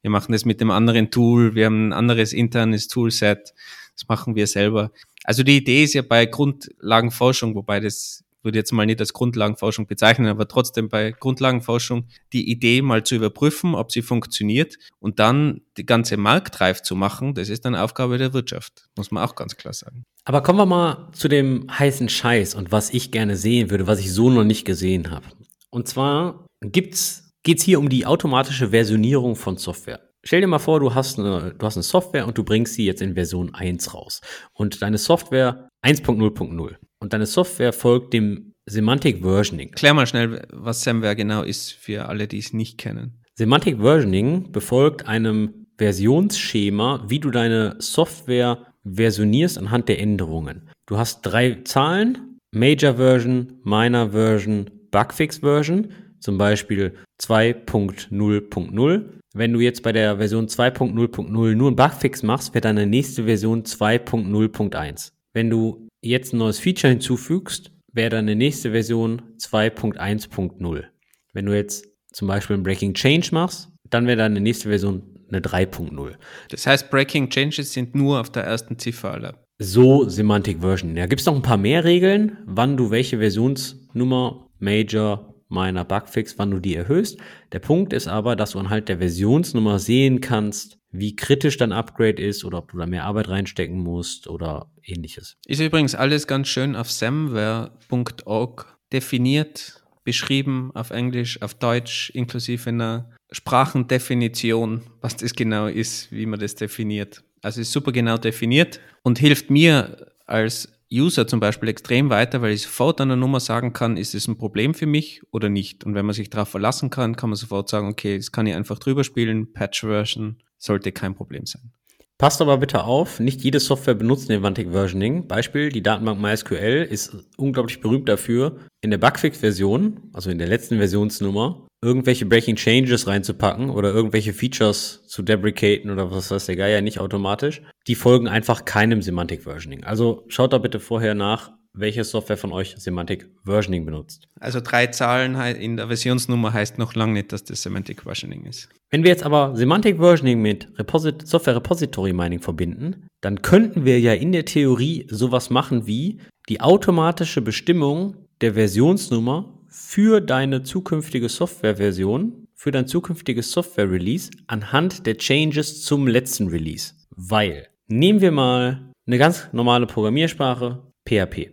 [0.00, 1.56] Wir machen das mit dem anderen Tool.
[1.56, 3.52] Wir haben ein anderes internes Toolset.
[3.94, 4.92] Das machen wir selber.
[5.24, 9.86] Also die Idee ist ja bei Grundlagenforschung, wobei das würde jetzt mal nicht als Grundlagenforschung
[9.86, 15.62] bezeichnen, aber trotzdem bei Grundlagenforschung die Idee mal zu überprüfen, ob sie funktioniert und dann
[15.76, 19.56] die ganze marktreif zu machen, das ist dann Aufgabe der Wirtschaft, muss man auch ganz
[19.56, 20.04] klar sagen.
[20.24, 23.98] Aber kommen wir mal zu dem heißen Scheiß und was ich gerne sehen würde, was
[23.98, 25.26] ich so noch nicht gesehen habe.
[25.70, 30.00] Und zwar gibt's, geht's hier um die automatische Versionierung von Software.
[30.24, 32.86] Stell dir mal vor, du hast, eine, du hast eine Software und du bringst sie
[32.86, 34.20] jetzt in Version 1 raus.
[34.52, 36.76] Und deine Software 1.0.0.
[37.02, 39.72] Und deine Software folgt dem Semantic Versioning.
[39.72, 43.20] Klär mal schnell, was Samware genau ist für alle, die es nicht kennen.
[43.34, 50.70] Semantic Versioning befolgt einem Versionsschema, wie du deine Software versionierst anhand der Änderungen.
[50.86, 55.88] Du hast drei Zahlen, Major Version, Minor Version, Bugfix Version,
[56.20, 59.04] zum Beispiel 2.0.0.
[59.34, 63.64] Wenn du jetzt bei der Version 2.0.0 nur einen Bugfix machst, wird deine nächste Version
[63.64, 65.10] 2.0.1.
[65.32, 70.84] Wenn du jetzt ein neues Feature hinzufügst, wäre deine nächste Version 2.1.0.
[71.32, 75.40] Wenn du jetzt zum Beispiel ein Breaking Change machst, dann wäre deine nächste Version eine
[75.40, 76.14] 3.0.
[76.50, 79.34] Das heißt, Breaking Changes sind nur auf der ersten Ziffer aller.
[79.58, 80.96] So Semantic Version.
[80.96, 86.38] Ja, gibt es noch ein paar mehr Regeln, wann du welche Versionsnummer, Major, Minor, Bugfix,
[86.38, 87.18] wann du die erhöhst.
[87.52, 92.22] Der Punkt ist aber, dass du anhand der Versionsnummer sehen kannst, wie kritisch dein Upgrade
[92.22, 95.36] ist oder ob du da mehr Arbeit reinstecken musst oder ähnliches.
[95.46, 103.10] Ist übrigens alles ganz schön auf samware.org definiert, beschrieben auf Englisch, auf Deutsch, inklusive einer
[103.30, 107.22] Sprachendefinition, was das genau ist, wie man das definiert.
[107.40, 112.52] Also ist super genau definiert und hilft mir als User zum Beispiel extrem weiter, weil
[112.52, 115.84] ich sofort an der Nummer sagen kann, ist es ein Problem für mich oder nicht.
[115.84, 118.54] Und wenn man sich darauf verlassen kann, kann man sofort sagen, okay, das kann ich
[118.54, 121.72] einfach drüber spielen, Patch-Version, sollte kein Problem sein.
[122.18, 125.26] Passt aber bitte auf, nicht jede Software benutzt Nevantic Versioning.
[125.26, 130.76] Beispiel, die Datenbank MySQL ist unglaublich berühmt dafür, in der Bugfix-Version, also in der letzten
[130.76, 136.80] Versionsnummer, irgendwelche Breaking Changes reinzupacken oder irgendwelche Features zu deprecaten oder was weiß der Geier
[136.80, 137.60] nicht automatisch.
[137.88, 139.82] Die folgen einfach keinem Semantic Versioning.
[139.84, 144.28] Also schaut da bitte vorher nach, welche Software von euch Semantic Versioning benutzt.
[144.38, 148.68] Also drei Zahlen in der Versionsnummer heißt noch lange nicht, dass das Semantic Versioning ist.
[148.90, 153.98] Wenn wir jetzt aber Semantic Versioning mit Reposit Software Repository Mining verbinden, dann könnten wir
[153.98, 161.30] ja in der Theorie sowas machen wie die automatische Bestimmung der Versionsnummer für deine zukünftige
[161.30, 166.92] Softwareversion, für dein zukünftiges Software-Release anhand der Changes zum letzten Release.
[167.16, 171.50] Weil, nehmen wir mal eine ganz normale Programmiersprache, PHP.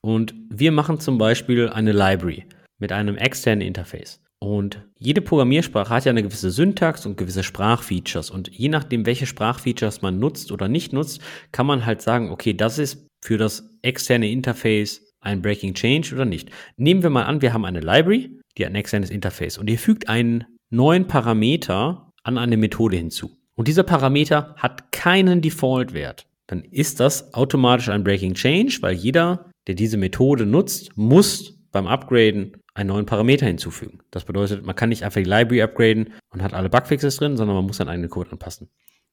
[0.00, 2.46] Und wir machen zum Beispiel eine Library
[2.78, 4.20] mit einem externen Interface.
[4.38, 8.30] Und jede Programmiersprache hat ja eine gewisse Syntax und gewisse Sprachfeatures.
[8.30, 12.54] Und je nachdem, welche Sprachfeatures man nutzt oder nicht nutzt, kann man halt sagen, okay,
[12.54, 16.50] das ist für das externe Interface ein Breaking Change oder nicht.
[16.76, 19.78] Nehmen wir mal an, wir haben eine Library, die hat ein externes Interface und ihr
[19.78, 23.36] fügt einen neuen Parameter an eine Methode hinzu.
[23.54, 26.26] Und dieser Parameter hat keinen Default-Wert.
[26.46, 31.86] Dann ist das automatisch ein Breaking Change, weil jeder, der diese Methode nutzt, muss beim
[31.86, 34.00] Upgraden einen neuen Parameter hinzufügen.
[34.10, 37.56] Das bedeutet, man kann nicht einfach die Library upgraden und hat alle Bugfixes drin, sondern
[37.56, 38.68] man muss seinen eigenen Code anpassen.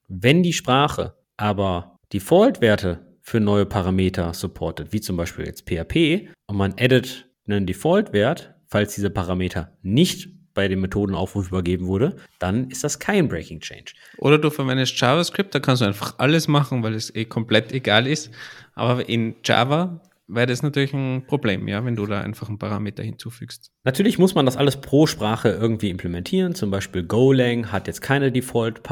[0.06, 6.56] Wenn die Sprache aber Default-Werte für neue Parameter supportet, wie zum Beispiel jetzt PHP, und
[6.56, 12.84] man addet einen Default-Wert, falls dieser Parameter nicht bei dem Methodenaufruf übergeben wurde, dann ist
[12.84, 13.92] das kein Breaking Change.
[14.18, 18.06] Oder du verwendest JavaScript, da kannst du einfach alles machen, weil es eh komplett egal
[18.06, 18.30] ist.
[18.74, 23.02] Aber in Java wäre das natürlich ein Problem, ja, wenn du da einfach einen Parameter
[23.02, 23.72] hinzufügst.
[23.84, 26.54] Natürlich muss man das alles pro Sprache irgendwie implementieren.
[26.54, 28.82] Zum Beispiel Golang hat jetzt keine Default,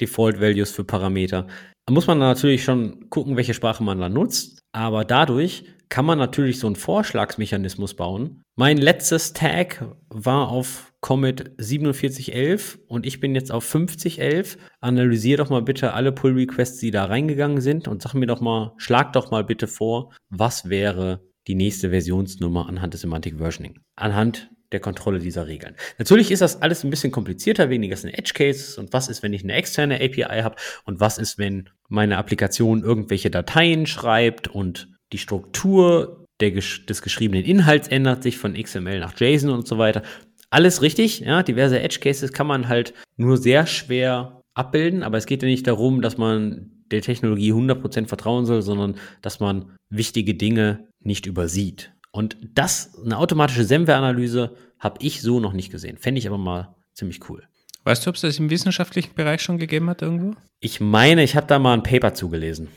[0.00, 1.46] Default Values für Parameter.
[1.90, 4.60] Da muss man natürlich schon gucken, welche Sprache man da nutzt.
[4.70, 8.44] Aber dadurch kann man natürlich so einen Vorschlagsmechanismus bauen.
[8.54, 14.56] Mein letztes Tag war auf Commit 4711 und ich bin jetzt auf 5011.
[14.80, 18.40] Analysier doch mal bitte alle Pull Requests, die da reingegangen sind und sag mir doch
[18.40, 23.80] mal, schlag doch mal bitte vor, was wäre die nächste Versionsnummer anhand des Semantic Versioning.
[23.96, 25.74] Anhand der Kontrolle dieser Regeln.
[25.98, 29.32] Natürlich ist das alles ein bisschen komplizierter wegen des Edge Cases und was ist, wenn
[29.32, 34.88] ich eine externe API habe und was ist, wenn meine Applikation irgendwelche Dateien schreibt und
[35.12, 40.02] die Struktur der, des geschriebenen Inhalts ändert sich von XML nach JSON und so weiter.
[40.50, 45.26] Alles richtig, ja, diverse Edge Cases kann man halt nur sehr schwer abbilden, aber es
[45.26, 50.34] geht ja nicht darum, dass man der Technologie 100% vertrauen soll, sondern dass man wichtige
[50.34, 51.92] Dinge nicht übersieht.
[52.12, 55.98] Und das, eine automatische Semver-Analyse, habe ich so noch nicht gesehen.
[55.98, 57.42] Fände ich aber mal ziemlich cool.
[57.84, 60.34] Weißt du, ob es das im wissenschaftlichen Bereich schon gegeben hat irgendwo?
[60.60, 62.68] Ich meine, ich habe da mal ein Paper zugelesen.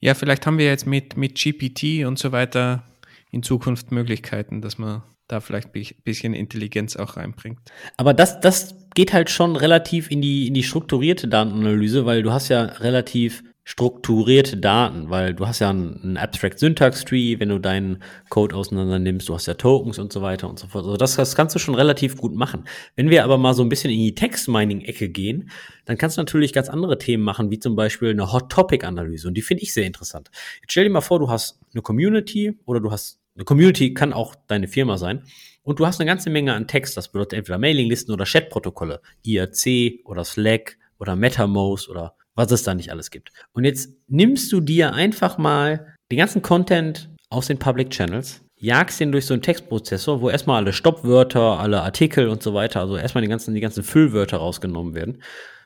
[0.00, 2.84] Ja, vielleicht haben wir jetzt mit, mit GPT und so weiter
[3.30, 7.60] in Zukunft Möglichkeiten, dass man da vielleicht ein bisschen Intelligenz auch reinbringt.
[7.96, 12.32] Aber das, das geht halt schon relativ in die, in die strukturierte Datenanalyse, weil du
[12.32, 17.58] hast ja relativ strukturierte Daten, weil du hast ja einen Abstract Syntax Tree, wenn du
[17.58, 20.84] deinen Code auseinander nimmst, du hast ja Tokens und so weiter und so fort.
[20.84, 22.64] Also das, das kannst du schon relativ gut machen.
[22.94, 25.50] Wenn wir aber mal so ein bisschen in die Text-Mining-Ecke gehen,
[25.86, 29.42] dann kannst du natürlich ganz andere Themen machen, wie zum Beispiel eine Hot-Topic-Analyse und die
[29.42, 30.30] finde ich sehr interessant.
[30.60, 34.12] Jetzt stell dir mal vor, du hast eine Community oder du hast eine Community kann
[34.12, 35.24] auch deine Firma sein.
[35.62, 40.04] Und du hast eine ganze Menge an Text, das bedeutet entweder Mailinglisten oder Chatprotokolle, IRC
[40.04, 43.30] oder Slack oder MetaMost oder was es da nicht alles gibt.
[43.52, 49.00] Und jetzt nimmst du dir einfach mal den ganzen Content aus den Public Channels, jagst
[49.00, 52.96] den durch so einen Textprozessor, wo erstmal alle Stoppwörter, alle Artikel und so weiter, also
[52.96, 55.22] erstmal die ganzen, die ganzen Füllwörter rausgenommen werden,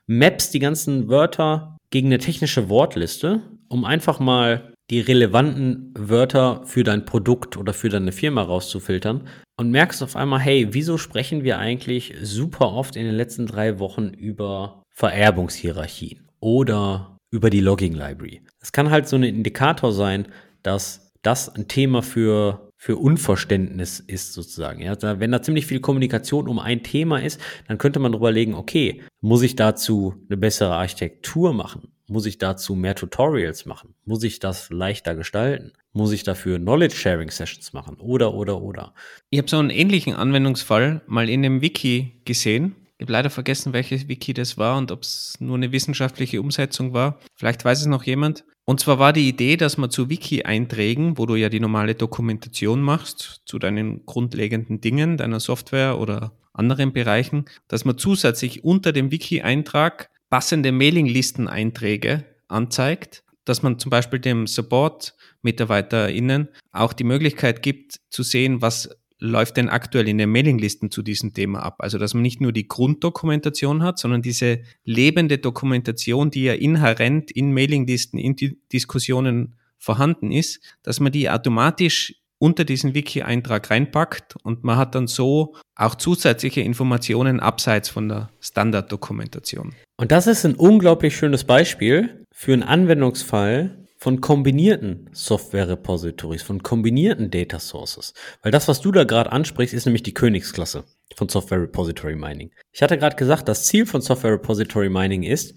[0.07, 6.83] maps die ganzen Wörter gegen eine technische Wortliste, um einfach mal die relevanten Wörter für
[6.83, 11.59] dein Produkt oder für deine Firma rauszufiltern und merkst auf einmal, hey, wieso sprechen wir
[11.59, 16.28] eigentlich super oft in den letzten drei Wochen über Vererbungshierarchien?
[16.41, 18.43] Oder über die Logging Library.
[18.61, 20.29] Es kann halt so ein Indikator sein,
[20.63, 24.81] dass das ein Thema für, für Unverständnis ist sozusagen.
[24.81, 28.55] Ja, wenn da ziemlich viel Kommunikation um ein Thema ist, dann könnte man darüber legen,
[28.55, 31.89] okay, muss ich dazu eine bessere Architektur machen?
[32.11, 33.95] Muss ich dazu mehr Tutorials machen?
[34.07, 35.73] Muss ich das leichter gestalten?
[35.93, 37.97] Muss ich dafür Knowledge Sharing Sessions machen?
[38.01, 38.95] Oder, oder, oder.
[39.29, 42.77] Ich habe so einen ähnlichen Anwendungsfall mal in dem Wiki gesehen.
[42.99, 46.93] Ich habe leider vergessen, welches Wiki das war und ob es nur eine wissenschaftliche Umsetzung
[46.93, 47.21] war.
[47.37, 48.45] Vielleicht weiß es noch jemand.
[48.65, 52.83] Und zwar war die Idee, dass man zu Wiki-Einträgen, wo du ja die normale Dokumentation
[52.83, 59.13] machst, zu deinen grundlegenden Dingen, deiner Software oder anderen Bereichen, dass man zusätzlich unter dem
[59.13, 68.25] Wiki-Eintrag passende Mailinglisten-Einträge anzeigt, dass man zum Beispiel dem Support-MitarbeiterInnen auch die Möglichkeit gibt zu
[68.25, 71.77] sehen, was läuft denn aktuell in den Mailinglisten zu diesem Thema ab?
[71.81, 77.31] Also, dass man nicht nur die Grunddokumentation hat, sondern diese lebende Dokumentation, die ja inhärent
[77.31, 78.37] in Mailinglisten, in
[78.73, 85.09] Diskussionen vorhanden ist, dass man die automatisch unter diesen Wiki-Eintrag reinpackt und man hat dann
[85.09, 89.75] so auch zusätzliche Informationen abseits von der Standarddokumentation.
[89.97, 97.31] Und das ist ein unglaublich schönes Beispiel für einen Anwendungsfall von kombinierten Software-Repositories, von kombinierten
[97.31, 98.15] Data Sources.
[98.43, 100.85] Weil das, was du da gerade ansprichst, ist nämlich die Königsklasse
[101.17, 102.53] von Software Repository Mining.
[102.73, 105.57] Ich hatte gerade gesagt, das Ziel von Software Repository Mining ist,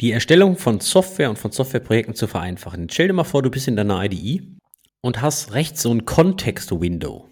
[0.00, 2.88] die Erstellung von Software und von Softwareprojekten zu vereinfachen.
[2.90, 4.42] stell dir mal vor, du bist in deiner IDE
[5.02, 7.30] und hast rechts so ein Context-Window.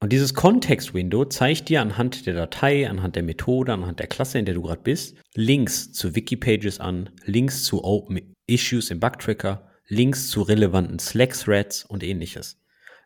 [0.00, 4.44] Und dieses Context-Window zeigt dir anhand der Datei, anhand der Methode, anhand der Klasse, in
[4.44, 10.28] der du gerade bist, Links zu Wikipages an, Links zu Open Issues im Bugtracker, Links
[10.28, 12.58] zu relevanten Slack-Threads und ähnliches.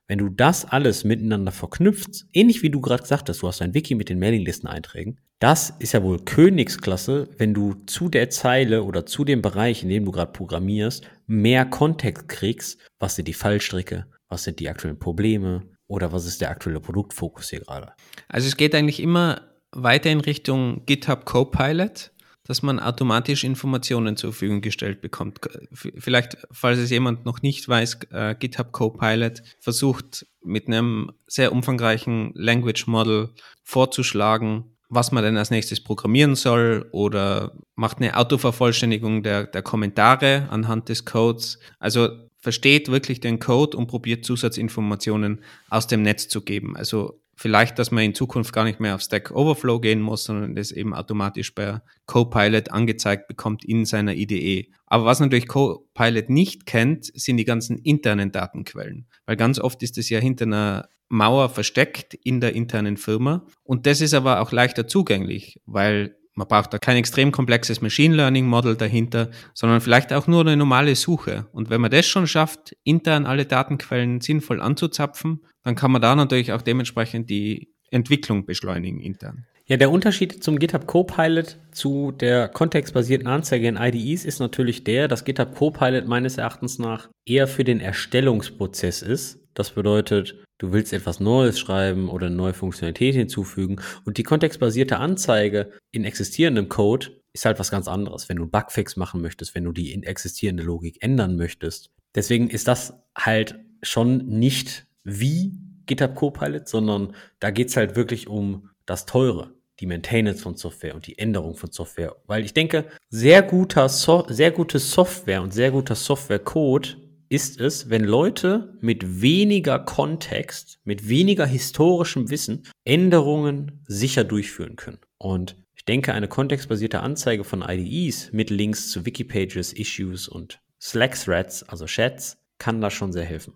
[0.07, 3.75] Wenn du das alles miteinander verknüpft, ähnlich wie du gerade gesagt hast, du hast ein
[3.75, 9.07] Wiki mit den Mailinglisten-Einträgen, das ist ja wohl Königsklasse, wenn du zu der Zeile oder
[9.07, 12.81] zu dem Bereich, in dem du gerade programmierst, mehr Kontext kriegst.
[12.99, 14.07] Was sind die Fallstricke?
[14.29, 15.63] Was sind die aktuellen Probleme?
[15.87, 17.93] Oder was ist der aktuelle Produktfokus hier gerade?
[18.29, 22.13] Also es geht eigentlich immer weiter in Richtung GitHub Copilot
[22.49, 25.39] dass man automatisch Informationen zur Verfügung gestellt bekommt.
[25.71, 32.33] Vielleicht, falls es jemand noch nicht weiß, äh, GitHub Copilot versucht mit einem sehr umfangreichen
[32.35, 33.29] Language Model
[33.63, 40.49] vorzuschlagen, was man denn als nächstes programmieren soll oder macht eine Autovervollständigung der, der Kommentare
[40.51, 41.59] anhand des Codes.
[41.79, 46.79] Also versteht wirklich den Code und probiert Zusatzinformationen aus dem Netz zu geben.
[46.79, 50.55] Also vielleicht, dass man in Zukunft gar nicht mehr auf Stack Overflow gehen muss, sondern
[50.55, 54.71] das eben automatisch bei Copilot angezeigt bekommt in seiner IDE.
[54.87, 59.07] Aber was natürlich Copilot nicht kennt, sind die ganzen internen Datenquellen.
[59.25, 63.47] Weil ganz oft ist es ja hinter einer Mauer versteckt in der internen Firma.
[63.63, 68.15] Und das ist aber auch leichter zugänglich, weil man braucht da kein extrem komplexes Machine
[68.15, 71.47] Learning Model dahinter, sondern vielleicht auch nur eine normale Suche.
[71.53, 76.15] Und wenn man das schon schafft, intern alle Datenquellen sinnvoll anzuzapfen, dann kann man da
[76.15, 79.47] natürlich auch dementsprechend die Entwicklung beschleunigen intern.
[79.67, 85.09] Ja, der Unterschied zum GitHub Copilot zu der kontextbasierten Anzeige in IDEs ist natürlich der,
[85.09, 89.41] dass GitHub Copilot meines Erachtens nach eher für den Erstellungsprozess ist.
[89.55, 94.99] Das bedeutet, du willst etwas Neues schreiben oder eine neue Funktionalität hinzufügen und die kontextbasierte
[94.99, 99.65] Anzeige in existierendem Code ist halt was ganz anderes, wenn du Bugfix machen möchtest, wenn
[99.65, 101.91] du die existierende Logik ändern möchtest.
[102.15, 105.53] Deswegen ist das halt schon nicht wie
[105.87, 111.07] GitHub Copilot, sondern da geht's halt wirklich um das Teure, die Maintenance von Software und
[111.07, 112.17] die Änderung von Software.
[112.27, 116.97] Weil ich denke, sehr guter so sehr gute Software und sehr guter Software-Code
[117.29, 124.99] ist es, wenn Leute mit weniger Kontext, mit weniger historischem Wissen Änderungen sicher durchführen können.
[125.19, 131.65] Und ich denke, eine kontextbasierte Anzeige von IDEs mit Links zu Wikipages, Issues und Slack-Threads,
[131.65, 133.55] also Chats, kann da schon sehr helfen.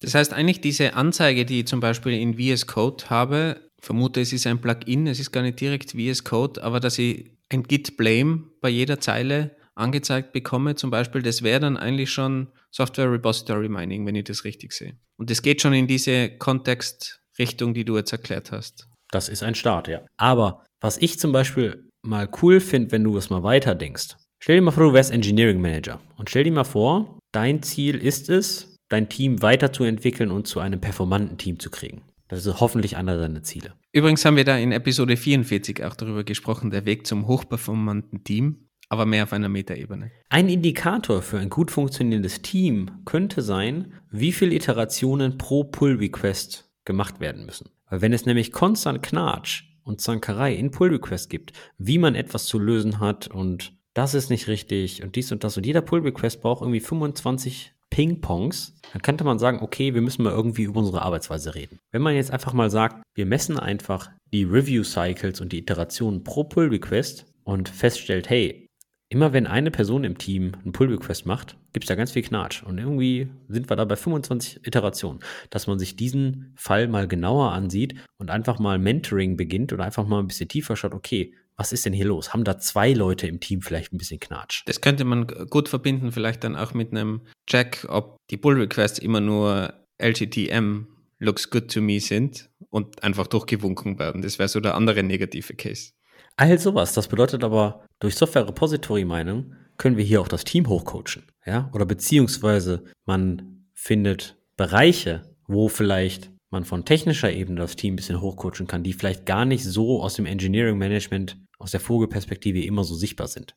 [0.00, 4.32] Das heißt eigentlich diese Anzeige, die ich zum Beispiel in VS Code habe, vermute, es
[4.32, 7.96] ist ein Plugin, es ist gar nicht direkt VS Code, aber dass ich ein Git
[7.96, 13.68] Blame bei jeder Zeile angezeigt bekomme, zum Beispiel, das wäre dann eigentlich schon Software Repository
[13.68, 14.96] Mining, wenn ich das richtig sehe.
[15.16, 18.88] Und das geht schon in diese Kontextrichtung, die du jetzt erklärt hast.
[19.10, 20.00] Das ist ein Start, ja.
[20.16, 24.16] Aber was ich zum Beispiel mal cool finde, wenn du es mal weiter denkst.
[24.42, 27.96] Stell dir mal vor, du wärst Engineering Manager und stell dir mal vor, dein Ziel
[27.96, 32.02] ist es, dein Team weiterzuentwickeln und zu einem performanten Team zu kriegen.
[32.28, 33.74] Das ist hoffentlich einer deiner Ziele.
[33.92, 38.65] Übrigens haben wir da in Episode 44 auch darüber gesprochen, der Weg zum hochperformanten Team,
[38.88, 40.10] aber mehr auf einer Metaebene.
[40.28, 47.20] Ein Indikator für ein gut funktionierendes Team könnte sein, wie viele Iterationen pro Pull-Request gemacht
[47.20, 47.70] werden müssen.
[47.88, 52.58] Weil wenn es nämlich konstant Knatsch und Zankerei in Pull-Request gibt, wie man etwas zu
[52.58, 56.62] lösen hat und das ist nicht richtig und dies und das und jeder Pull-Request braucht
[56.62, 61.54] irgendwie 25 Ping-Pongs, dann könnte man sagen, okay, wir müssen mal irgendwie über unsere Arbeitsweise
[61.54, 61.78] reden.
[61.92, 66.44] Wenn man jetzt einfach mal sagt, wir messen einfach die Review-Cycles und die Iterationen pro
[66.44, 68.65] Pull-Request und feststellt, hey,
[69.08, 72.62] immer wenn eine Person im Team einen Pull-Request macht, gibt es da ganz viel Knatsch.
[72.62, 77.52] Und irgendwie sind wir da bei 25 Iterationen, dass man sich diesen Fall mal genauer
[77.52, 81.72] ansieht und einfach mal Mentoring beginnt oder einfach mal ein bisschen tiefer schaut, okay, was
[81.72, 82.32] ist denn hier los?
[82.32, 84.62] Haben da zwei Leute im Team vielleicht ein bisschen Knatsch?
[84.66, 89.20] Das könnte man gut verbinden, vielleicht dann auch mit einem Check, ob die Pull-Requests immer
[89.20, 90.86] nur LGTM
[91.18, 94.20] looks good to me sind und einfach durchgewunken werden.
[94.20, 95.92] Das wäre so der andere negative Case.
[96.36, 96.92] All sowas.
[96.92, 101.24] Das bedeutet aber, durch Software Repository Meinung können wir hier auch das Team hochcoachen.
[101.44, 101.70] Ja?
[101.72, 108.20] Oder beziehungsweise man findet Bereiche, wo vielleicht man von technischer Ebene das Team ein bisschen
[108.20, 112.84] hochcoachen kann, die vielleicht gar nicht so aus dem Engineering Management aus der Vogelperspektive immer
[112.84, 113.54] so sichtbar sind.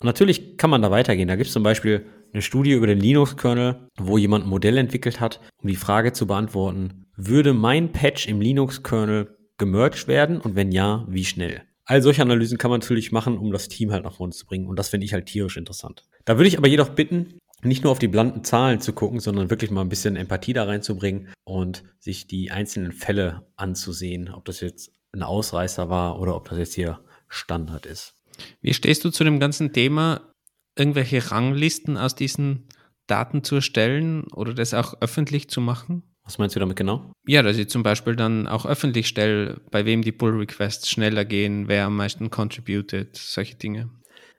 [0.00, 1.28] Und natürlich kann man da weitergehen.
[1.28, 5.20] Da gibt es zum Beispiel eine Studie über den Linux-Kernel, wo jemand ein Modell entwickelt
[5.20, 10.72] hat, um die Frage zu beantworten, würde mein Patch im Linux-Kernel gemerged werden und wenn
[10.72, 11.62] ja, wie schnell?
[11.84, 14.66] All solche Analysen kann man natürlich machen, um das Team halt nach vorne zu bringen
[14.66, 16.04] und das finde ich halt tierisch interessant.
[16.24, 19.50] Da würde ich aber jedoch bitten, nicht nur auf die blanken Zahlen zu gucken, sondern
[19.50, 24.60] wirklich mal ein bisschen Empathie da reinzubringen und sich die einzelnen Fälle anzusehen, ob das
[24.60, 28.14] jetzt ein Ausreißer war oder ob das jetzt hier Standard ist.
[28.60, 30.32] Wie stehst du zu dem ganzen Thema,
[30.76, 32.68] irgendwelche Ranglisten aus diesen
[33.06, 36.02] Daten zu erstellen oder das auch öffentlich zu machen?
[36.32, 37.12] Was meinst du damit genau?
[37.26, 41.68] Ja, dass ich zum Beispiel dann auch öffentlich stelle, bei wem die Pull-Requests schneller gehen,
[41.68, 43.90] wer am meisten contributed, solche Dinge.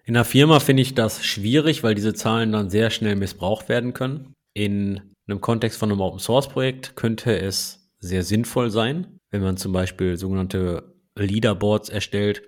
[0.04, 3.94] In einer Firma finde ich das schwierig, weil diese Zahlen dann sehr schnell missbraucht werden
[3.94, 4.34] können.
[4.56, 9.58] In einem Kontext von einem Open Source Projekt könnte es sehr sinnvoll sein, wenn man
[9.58, 12.42] zum Beispiel sogenannte Leaderboards erstellt,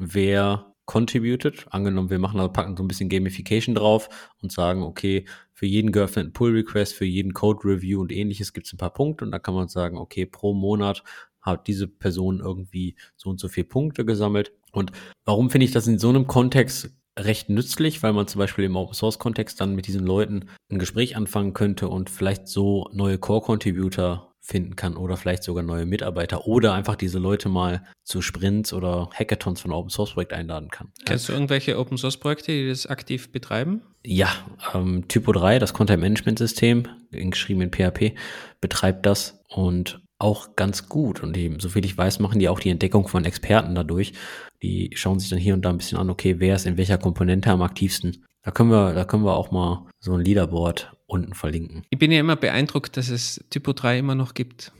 [0.00, 1.66] wer contributed.
[1.70, 4.08] Angenommen, wir machen also packen so ein bisschen Gamification drauf
[4.42, 5.24] und sagen, okay,
[5.58, 8.92] für jeden geöffneten Pull Request, für jeden Code Review und ähnliches gibt es ein paar
[8.92, 11.02] Punkte und da kann man sagen, okay, pro Monat
[11.40, 14.52] hat diese Person irgendwie so und so viele Punkte gesammelt.
[14.70, 14.92] Und
[15.24, 18.76] warum finde ich das in so einem Kontext recht nützlich, weil man zum Beispiel im
[18.76, 23.18] Open Source Kontext dann mit diesen Leuten ein Gespräch anfangen könnte und vielleicht so neue
[23.18, 28.22] Core Contributor finden kann oder vielleicht sogar neue Mitarbeiter oder einfach diese Leute mal zu
[28.22, 30.88] Sprints oder Hackathons von Open Source Projekt einladen kann.
[31.04, 33.82] Kennst du irgendwelche Open Source Projekte, die das aktiv betreiben?
[34.04, 34.30] Ja,
[34.74, 38.16] ähm, Typo 3, das Content Management System, geschrieben in PHP,
[38.60, 41.22] betreibt das und auch ganz gut.
[41.22, 44.14] Und eben, soviel ich weiß, machen die auch die Entdeckung von Experten dadurch.
[44.62, 46.98] Die schauen sich dann hier und da ein bisschen an, okay, wer ist in welcher
[46.98, 48.24] Komponente am aktivsten.
[48.42, 51.82] Da können wir, da können wir auch mal so ein Leaderboard unten verlinken.
[51.90, 54.72] Ich bin ja immer beeindruckt, dass es Typo 3 immer noch gibt.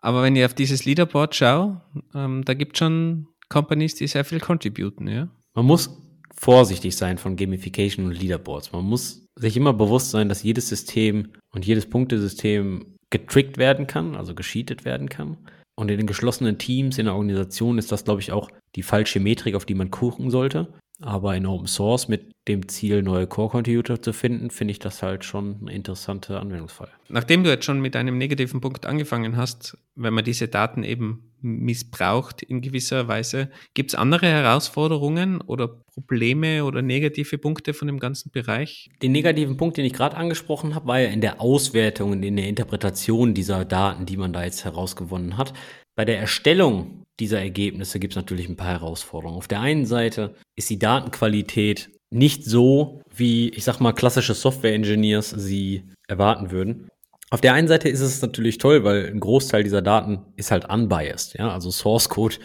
[0.00, 1.80] Aber wenn ich auf dieses Leaderboard schaue,
[2.14, 5.28] ähm, da gibt es schon Companies, die sehr viel contributen, ja.
[5.54, 5.96] Man muss
[6.34, 8.72] vorsichtig sein von Gamification und Leaderboards.
[8.72, 14.16] Man muss sich immer bewusst sein, dass jedes System und jedes Punktesystem getrickt werden kann,
[14.16, 15.36] also gescheatet werden kann.
[15.76, 19.20] Und in den geschlossenen Teams, in der Organisation ist das, glaube ich, auch die falsche
[19.20, 20.72] Metrik, auf die man gucken sollte.
[21.00, 25.24] Aber in Open Source mit dem Ziel, neue Core-Contributor zu finden, finde ich das halt
[25.24, 26.90] schon ein interessanter Anwendungsfall.
[27.08, 31.32] Nachdem du jetzt schon mit einem negativen Punkt angefangen hast, wenn man diese Daten eben
[31.40, 37.98] missbraucht in gewisser Weise, gibt es andere Herausforderungen oder Probleme oder negative Punkte von dem
[37.98, 38.90] ganzen Bereich?
[39.02, 42.36] Den negativen Punkt, den ich gerade angesprochen habe, war ja in der Auswertung und in
[42.36, 45.54] der Interpretation dieser Daten, die man da jetzt herausgewonnen hat.
[45.96, 49.38] Bei der Erstellung dieser Ergebnisse gibt es natürlich ein paar Herausforderungen.
[49.38, 55.30] Auf der einen Seite ist die Datenqualität nicht so, wie ich sag mal klassische Software-Engineers
[55.30, 56.88] sie erwarten würden.
[57.30, 60.68] Auf der einen Seite ist es natürlich toll, weil ein Großteil dieser Daten ist halt
[60.68, 61.34] unbiased.
[61.38, 61.50] Ja?
[61.50, 62.36] Also Source Code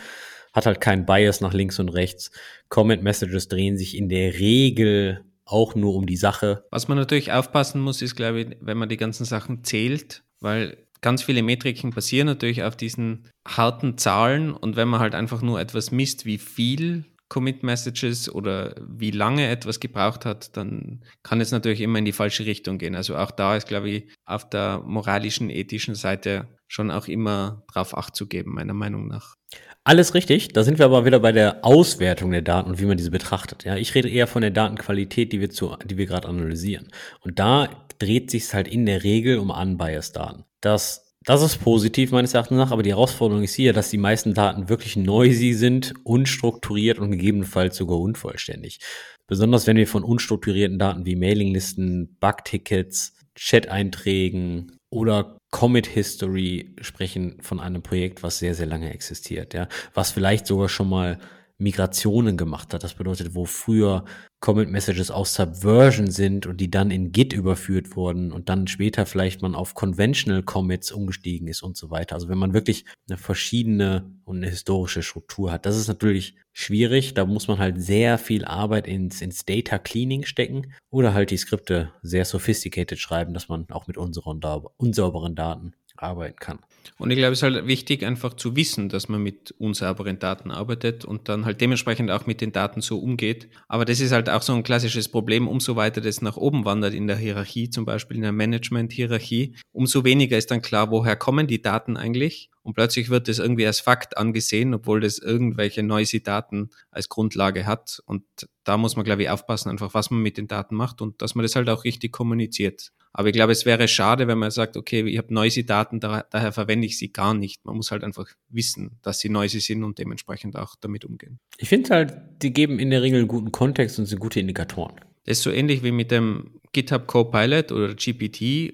[0.54, 2.32] hat halt keinen Bias nach links und rechts.
[2.70, 6.66] Comment Messages drehen sich in der Regel auch nur um die Sache.
[6.72, 10.78] Was man natürlich aufpassen muss, ist, glaube ich, wenn man die ganzen Sachen zählt, weil
[11.02, 15.60] ganz viele Metriken basieren natürlich auf diesen harten Zahlen und wenn man halt einfach nur
[15.60, 21.52] etwas misst, wie viel Commit Messages oder wie lange etwas gebraucht hat, dann kann es
[21.52, 22.96] natürlich immer in die falsche Richtung gehen.
[22.96, 27.96] Also auch da ist, glaube ich, auf der moralischen, ethischen Seite schon auch immer drauf
[27.96, 29.36] Acht zu geben, meiner Meinung nach.
[29.84, 30.50] Alles richtig.
[30.50, 33.64] Da sind wir aber wieder bei der Auswertung der Daten und wie man diese betrachtet.
[33.64, 36.92] Ja, ich rede eher von der Datenqualität, die wir zu, die wir gerade analysieren.
[37.22, 37.70] Und da
[38.00, 40.46] dreht sich halt in der Regel um unbiased Daten.
[40.62, 44.34] Das das ist positiv meines Erachtens nach, aber die Herausforderung ist hier, dass die meisten
[44.34, 48.80] Daten wirklich noisy sind, unstrukturiert und gegebenenfalls sogar unvollständig.
[49.28, 57.60] Besonders wenn wir von unstrukturierten Daten wie Mailinglisten, Bugtickets, Chat-Einträgen oder Commit History sprechen von
[57.60, 59.68] einem Projekt, was sehr, sehr lange existiert, ja.
[59.94, 61.20] Was vielleicht sogar schon mal
[61.58, 62.84] Migrationen gemacht hat.
[62.84, 64.06] Das bedeutet, wo früher
[64.42, 69.06] Comment Messages aus Subversion sind und die dann in Git überführt wurden und dann später
[69.06, 72.16] vielleicht man auf Conventional Commits umgestiegen ist und so weiter.
[72.16, 77.14] Also wenn man wirklich eine verschiedene und eine historische Struktur hat, das ist natürlich schwierig.
[77.14, 81.38] Da muss man halt sehr viel Arbeit ins, ins Data Cleaning stecken oder halt die
[81.38, 84.42] Skripte sehr sophisticated schreiben, dass man auch mit unseren,
[84.78, 86.60] unsauberen Daten arbeiten kann.
[86.98, 90.52] Und ich glaube, es ist halt wichtig, einfach zu wissen, dass man mit unsauberen Daten
[90.52, 93.48] arbeitet und dann halt dementsprechend auch mit den Daten so umgeht.
[93.68, 96.94] Aber das ist halt auch so ein klassisches Problem, umso weiter das nach oben wandert
[96.94, 101.48] in der Hierarchie, zum Beispiel in der Management-Hierarchie, umso weniger ist dann klar, woher kommen
[101.48, 106.22] die Daten eigentlich und plötzlich wird das irgendwie als Fakt angesehen, obwohl das irgendwelche noisy
[106.22, 108.02] Daten als Grundlage hat.
[108.06, 108.24] Und
[108.64, 111.36] da muss man, glaube ich, aufpassen, einfach was man mit den Daten macht und dass
[111.36, 112.92] man das halt auch richtig kommuniziert.
[113.12, 116.26] Aber ich glaube, es wäre schade, wenn man sagt, okay, ich habe noisy Daten, da,
[116.30, 117.66] daher verwende ich sie gar nicht.
[117.66, 121.40] Man muss halt einfach wissen, dass sie noisy sind und dementsprechend auch damit umgehen.
[121.58, 124.96] Ich finde halt, die geben in der Regel einen guten Kontext und sind gute Indikatoren.
[125.26, 128.74] Das ist so ähnlich wie mit dem GitHub Copilot oder GPT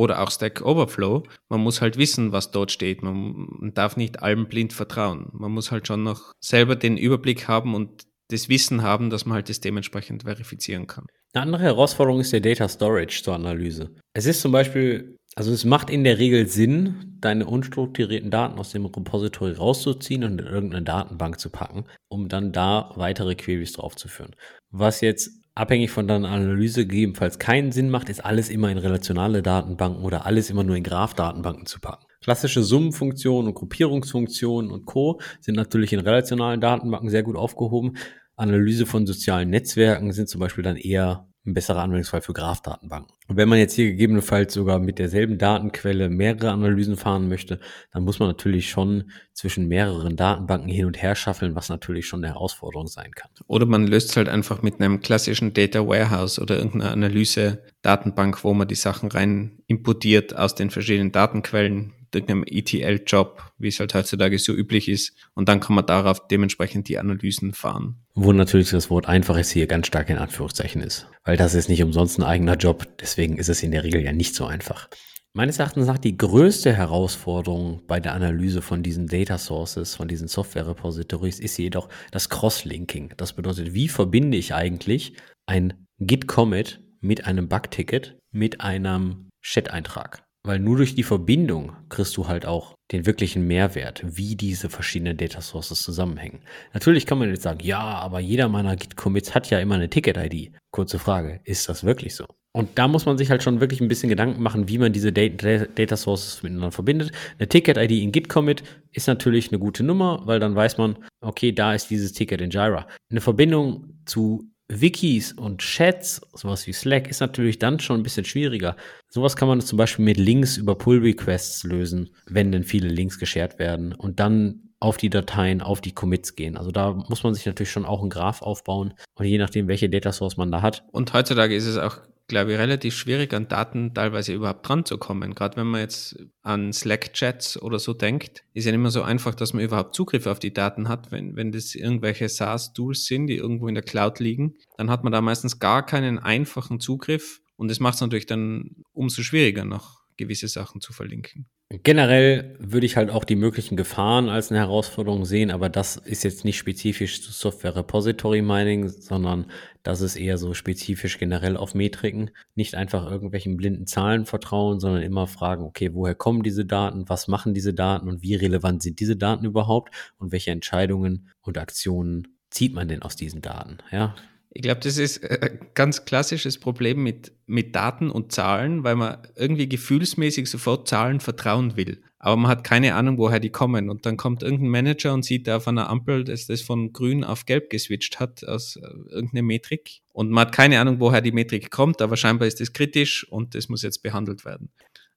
[0.00, 1.24] oder auch Stack Overflow.
[1.50, 3.02] Man muss halt wissen, was dort steht.
[3.02, 5.28] Man darf nicht allem blind vertrauen.
[5.32, 9.34] Man muss halt schon noch selber den Überblick haben und das Wissen haben, dass man
[9.34, 11.04] halt das dementsprechend verifizieren kann.
[11.34, 13.94] Eine andere Herausforderung ist der Data Storage zur Analyse.
[14.14, 18.70] Es ist zum Beispiel, also es macht in der Regel Sinn, deine unstrukturierten Daten aus
[18.70, 24.34] dem Repository rauszuziehen und in irgendeine Datenbank zu packen, um dann da weitere Queries draufzuführen.
[24.70, 29.42] Was jetzt abhängig von deiner Analyse gegebenenfalls keinen Sinn macht, ist alles immer in relationale
[29.42, 32.06] Datenbanken oder alles immer nur in Graph-Datenbanken zu packen.
[32.22, 35.20] Klassische Summenfunktionen und Gruppierungsfunktionen und Co.
[35.40, 37.96] sind natürlich in relationalen Datenbanken sehr gut aufgehoben.
[38.36, 43.14] Analyse von sozialen Netzwerken sind zum Beispiel dann eher ein besserer Anwendungsfall für Graph-Datenbanken.
[43.28, 47.60] Und wenn man jetzt hier gegebenenfalls sogar mit derselben Datenquelle mehrere Analysen fahren möchte,
[47.92, 52.22] dann muss man natürlich schon zwischen mehreren Datenbanken hin und her schaffeln, was natürlich schon
[52.22, 53.30] eine Herausforderung sein kann.
[53.46, 58.52] Oder man löst es halt einfach mit einem klassischen Data Warehouse oder irgendeiner Analyse-Datenbank, wo
[58.52, 64.38] man die Sachen rein importiert aus den verschiedenen Datenquellen irgendeinem ETL-Job, wie es halt heutzutage
[64.38, 65.14] so üblich ist.
[65.34, 67.96] Und dann kann man darauf dementsprechend die Analysen fahren.
[68.14, 71.06] Wo natürlich das Wort einfach ist hier ganz stark in Anführungszeichen ist.
[71.24, 74.12] Weil das ist nicht umsonst ein eigener Job, deswegen ist es in der Regel ja
[74.12, 74.88] nicht so einfach.
[75.32, 80.26] Meines Erachtens nach die größte Herausforderung bei der Analyse von diesen Data Sources, von diesen
[80.26, 83.14] Software Repositories, ist jedoch das Cross-Linking.
[83.16, 85.14] Das bedeutet, wie verbinde ich eigentlich
[85.46, 90.24] ein Git-Commit mit einem Bug-Ticket, mit einem Chat-Eintrag?
[90.42, 95.16] Weil nur durch die Verbindung kriegst du halt auch den wirklichen Mehrwert, wie diese verschiedenen
[95.16, 96.40] Data Sources zusammenhängen.
[96.72, 100.52] Natürlich kann man jetzt sagen, ja, aber jeder meiner Git-Commits hat ja immer eine Ticket-ID.
[100.72, 102.24] Kurze Frage, ist das wirklich so?
[102.52, 105.12] Und da muss man sich halt schon wirklich ein bisschen Gedanken machen, wie man diese
[105.12, 107.12] Data, Sources miteinander verbindet.
[107.38, 111.74] Eine Ticket-ID in Git-Commit ist natürlich eine gute Nummer, weil dann weiß man, okay, da
[111.74, 112.88] ist dieses Ticket in Jira.
[113.10, 118.24] Eine Verbindung zu Wikis und Chats, sowas wie Slack, ist natürlich dann schon ein bisschen
[118.24, 118.76] schwieriger.
[119.08, 123.58] Sowas kann man zum Beispiel mit Links über Pull-Requests lösen, wenn denn viele Links geshared
[123.58, 126.56] werden und dann auf die Dateien, auf die Commits gehen.
[126.56, 129.90] Also da muss man sich natürlich schon auch einen Graph aufbauen und je nachdem, welche
[129.90, 130.84] Data Source man da hat.
[130.92, 131.98] Und heutzutage ist es auch
[132.30, 135.34] glaube ich, relativ schwierig, an Daten teilweise überhaupt dran zu kommen.
[135.34, 139.34] Gerade wenn man jetzt an Slack-Chats oder so denkt, ist ja nicht mehr so einfach,
[139.34, 141.12] dass man überhaupt Zugriff auf die Daten hat.
[141.12, 145.12] Wenn, wenn das irgendwelche SaaS-Tools sind, die irgendwo in der Cloud liegen, dann hat man
[145.12, 147.40] da meistens gar keinen einfachen Zugriff.
[147.56, 151.46] Und das macht es natürlich dann umso schwieriger, noch gewisse Sachen zu verlinken.
[151.82, 156.24] Generell würde ich halt auch die möglichen Gefahren als eine Herausforderung sehen, aber das ist
[156.24, 159.46] jetzt nicht spezifisch zu Software Repository Mining, sondern
[159.82, 162.30] das ist eher so spezifisch generell auf Metriken.
[162.54, 167.28] Nicht einfach irgendwelchen blinden Zahlen vertrauen, sondern immer fragen, okay, woher kommen diese Daten, was
[167.28, 172.28] machen diese Daten und wie relevant sind diese Daten überhaupt und welche Entscheidungen und Aktionen
[172.50, 173.78] zieht man denn aus diesen Daten?
[173.90, 174.14] Ja,
[174.52, 179.18] ich glaube, das ist ein ganz klassisches Problem mit, mit Daten und Zahlen, weil man
[179.36, 182.02] irgendwie gefühlsmäßig sofort Zahlen vertrauen will.
[182.18, 183.88] Aber man hat keine Ahnung, woher die kommen.
[183.88, 187.46] Und dann kommt irgendein Manager und sieht auf einer Ampel, dass das von grün auf
[187.46, 188.80] gelb geswitcht hat aus äh,
[189.10, 190.00] irgendeiner Metrik.
[190.12, 193.54] Und man hat keine Ahnung, woher die Metrik kommt, aber scheinbar ist das kritisch und
[193.54, 194.70] das muss jetzt behandelt werden.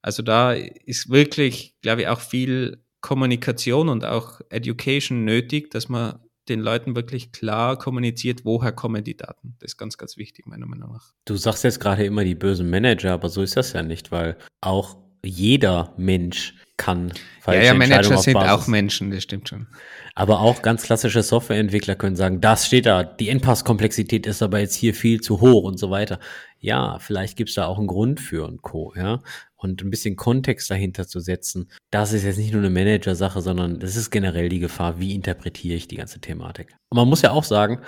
[0.03, 6.19] Also da ist wirklich, glaube ich, auch viel Kommunikation und auch Education nötig, dass man
[6.49, 9.55] den Leuten wirklich klar kommuniziert, woher kommen die Daten.
[9.59, 11.13] Das ist ganz, ganz wichtig, meiner Meinung nach.
[11.25, 14.37] Du sagst jetzt gerade immer die bösen Manager, aber so ist das ja nicht, weil
[14.61, 19.67] auch jeder Mensch kann falsche Ja, ja, Manager sind auch Menschen, das stimmt schon.
[20.15, 24.75] Aber auch ganz klassische Softwareentwickler können sagen, das steht da, die Endpasskomplexität ist aber jetzt
[24.75, 26.19] hier viel zu hoch und so weiter.
[26.63, 28.93] Ja, vielleicht gibt's da auch einen Grund für und Co.
[28.95, 29.19] Ja,
[29.57, 33.81] und ein bisschen Kontext dahinter zu setzen, das ist jetzt nicht nur eine Manager-Sache, sondern
[33.81, 36.73] das ist generell die Gefahr, wie interpretiere ich die ganze Thematik.
[36.89, 37.81] Und man muss ja auch sagen,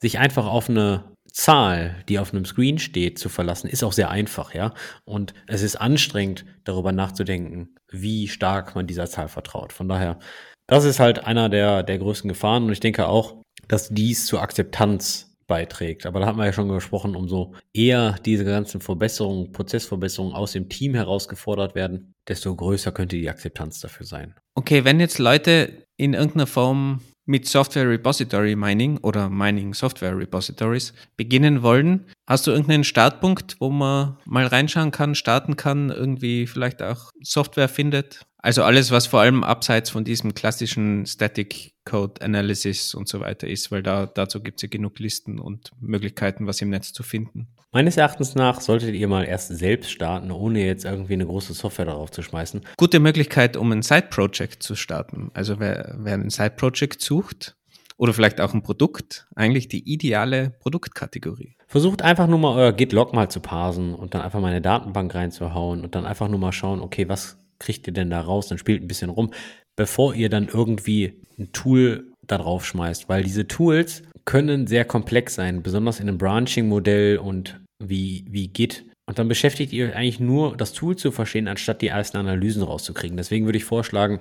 [0.00, 4.10] sich einfach auf eine Zahl, die auf einem Screen steht, zu verlassen, ist auch sehr
[4.10, 4.74] einfach, ja.
[5.04, 9.72] Und es ist anstrengend, darüber nachzudenken, wie stark man dieser Zahl vertraut.
[9.72, 10.18] Von daher,
[10.66, 12.64] das ist halt einer der, der größten Gefahren.
[12.64, 13.36] Und ich denke auch,
[13.68, 16.06] dass dies zur Akzeptanz beiträgt.
[16.06, 20.68] Aber da haben wir ja schon gesprochen, umso eher diese ganzen Verbesserungen, Prozessverbesserungen aus dem
[20.68, 24.34] Team herausgefordert werden, desto größer könnte die Akzeptanz dafür sein.
[24.54, 30.94] Okay, wenn jetzt Leute in irgendeiner Form mit Software Repository Mining oder Mining Software Repositories
[31.16, 36.82] beginnen wollen, hast du irgendeinen Startpunkt, wo man mal reinschauen kann, starten kann, irgendwie vielleicht
[36.82, 38.22] auch Software findet?
[38.38, 43.48] Also alles, was vor allem abseits von diesem klassischen Static Code Analysis und so weiter
[43.48, 47.02] ist, weil da, dazu gibt es ja genug Listen und Möglichkeiten, was im Netz zu
[47.02, 47.48] finden.
[47.72, 51.86] Meines Erachtens nach solltet ihr mal erst selbst starten, ohne jetzt irgendwie eine große Software
[51.86, 52.62] darauf zu schmeißen.
[52.76, 55.30] Gute Möglichkeit, um ein Side-Project zu starten.
[55.34, 57.56] Also wer, wer ein Side-Project sucht,
[57.98, 61.56] oder vielleicht auch ein Produkt eigentlich die ideale Produktkategorie?
[61.66, 65.14] Versucht einfach nur mal euer Git-Log mal zu parsen und dann einfach mal eine Datenbank
[65.14, 68.46] reinzuhauen und dann einfach nur mal schauen, okay, was kriegt ihr denn da raus?
[68.46, 69.32] Dann spielt ein bisschen rum,
[69.78, 75.36] bevor ihr dann irgendwie ein Tool da drauf schmeißt, weil diese Tools können sehr komplex
[75.36, 78.84] sein, besonders in einem Branching-Modell und wie, wie Git.
[79.06, 82.62] Und dann beschäftigt ihr euch eigentlich nur, das Tool zu verstehen, anstatt die ersten Analysen
[82.62, 83.16] rauszukriegen.
[83.16, 84.20] Deswegen würde ich vorschlagen,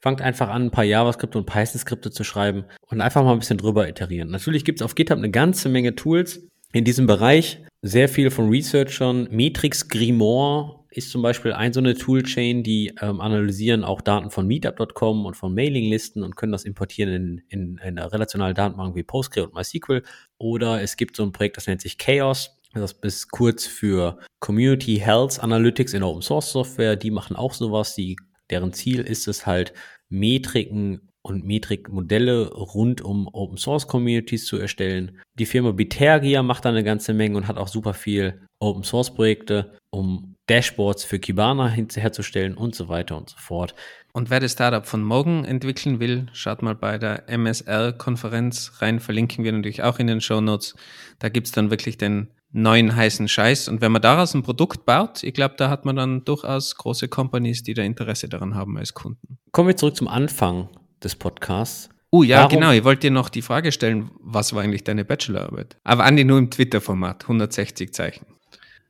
[0.00, 3.58] fangt einfach an, ein paar JavaScript und Python-Skripte zu schreiben und einfach mal ein bisschen
[3.58, 4.30] drüber iterieren.
[4.30, 7.64] Natürlich gibt es auf GitHub eine ganze Menge Tools in diesem Bereich.
[7.82, 9.28] Sehr viel von Researchern.
[9.32, 14.46] Matrix Grimoire ist zum Beispiel ein so eine Toolchain, die ähm, analysieren auch Daten von
[14.46, 19.02] Meetup.com und von Mailinglisten und können das importieren in, in, in eine relationale Datenbank wie
[19.02, 20.02] Postgre und MySQL.
[20.38, 22.56] Oder es gibt so ein Projekt, das nennt sich Chaos.
[22.72, 26.96] Das ist kurz für Community Health Analytics in Open Source Software.
[26.96, 27.94] Die machen auch sowas.
[27.94, 28.16] Die,
[28.48, 29.72] deren Ziel ist es halt,
[30.08, 35.20] Metriken und Metrikmodelle rund um Open Source Communities zu erstellen.
[35.38, 39.14] Die Firma Bitergia macht da eine ganze Menge und hat auch super viel Open Source
[39.14, 43.74] Projekte, um Dashboards für Kibana herzustellen und so weiter und so fort.
[44.12, 49.44] Und wer das Startup von morgen entwickeln will, schaut mal bei der MSR-Konferenz rein, verlinken
[49.44, 50.74] wir natürlich auch in den Show Notes.
[51.20, 53.68] Da gibt es dann wirklich den neuen heißen Scheiß.
[53.68, 57.06] Und wenn man daraus ein Produkt baut, ich glaube, da hat man dann durchaus große
[57.06, 59.38] Companies, die da Interesse daran haben als Kunden.
[59.52, 60.68] Kommen wir zurück zum Anfang
[61.00, 61.90] des Podcasts.
[62.10, 62.50] Oh ja, Warum?
[62.50, 62.72] genau.
[62.72, 65.76] Ich wollte dir noch die Frage stellen, was war eigentlich deine Bachelorarbeit?
[65.84, 68.26] Aber Andi nur im Twitter-Format, 160 Zeichen.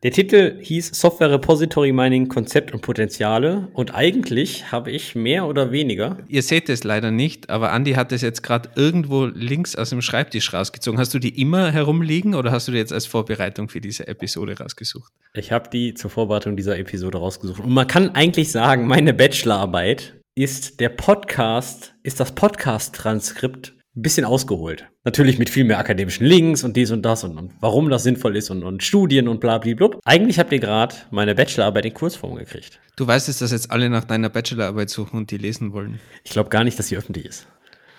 [0.03, 5.73] Der Titel hieß Software Repository Mining Konzept und Potenziale und eigentlich habe ich mehr oder
[5.73, 6.17] weniger.
[6.27, 10.01] Ihr seht es leider nicht, aber Andi hat es jetzt gerade irgendwo links aus dem
[10.01, 10.99] Schreibtisch rausgezogen.
[10.99, 14.57] Hast du die immer herumliegen oder hast du die jetzt als Vorbereitung für diese Episode
[14.59, 15.13] rausgesucht?
[15.35, 17.61] Ich habe die zur Vorbereitung dieser Episode rausgesucht.
[17.61, 24.25] Und man kann eigentlich sagen, meine Bachelorarbeit ist der Podcast, ist das Podcast-Transkript ein bisschen
[24.25, 24.87] ausgeholt.
[25.05, 28.35] Natürlich mit viel mehr akademischen Links und dies und das und, und warum das sinnvoll
[28.35, 29.91] ist und, und Studien und bla bla bla.
[30.05, 32.81] Eigentlich habt ihr gerade meine Bachelorarbeit in Kurzform gekriegt.
[32.97, 36.01] Du weißt es, dass jetzt alle nach deiner Bachelorarbeit suchen und die lesen wollen.
[36.25, 37.47] Ich glaube gar nicht, dass sie öffentlich ist.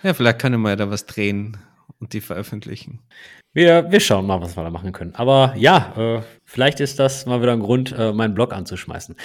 [0.01, 1.57] Ja, vielleicht können wir ja da was drehen
[1.99, 2.99] und die veröffentlichen.
[3.53, 5.13] Wir, wir schauen mal, was wir da machen können.
[5.13, 9.15] Aber ja, äh, vielleicht ist das mal wieder ein Grund, äh, meinen Blog anzuschmeißen.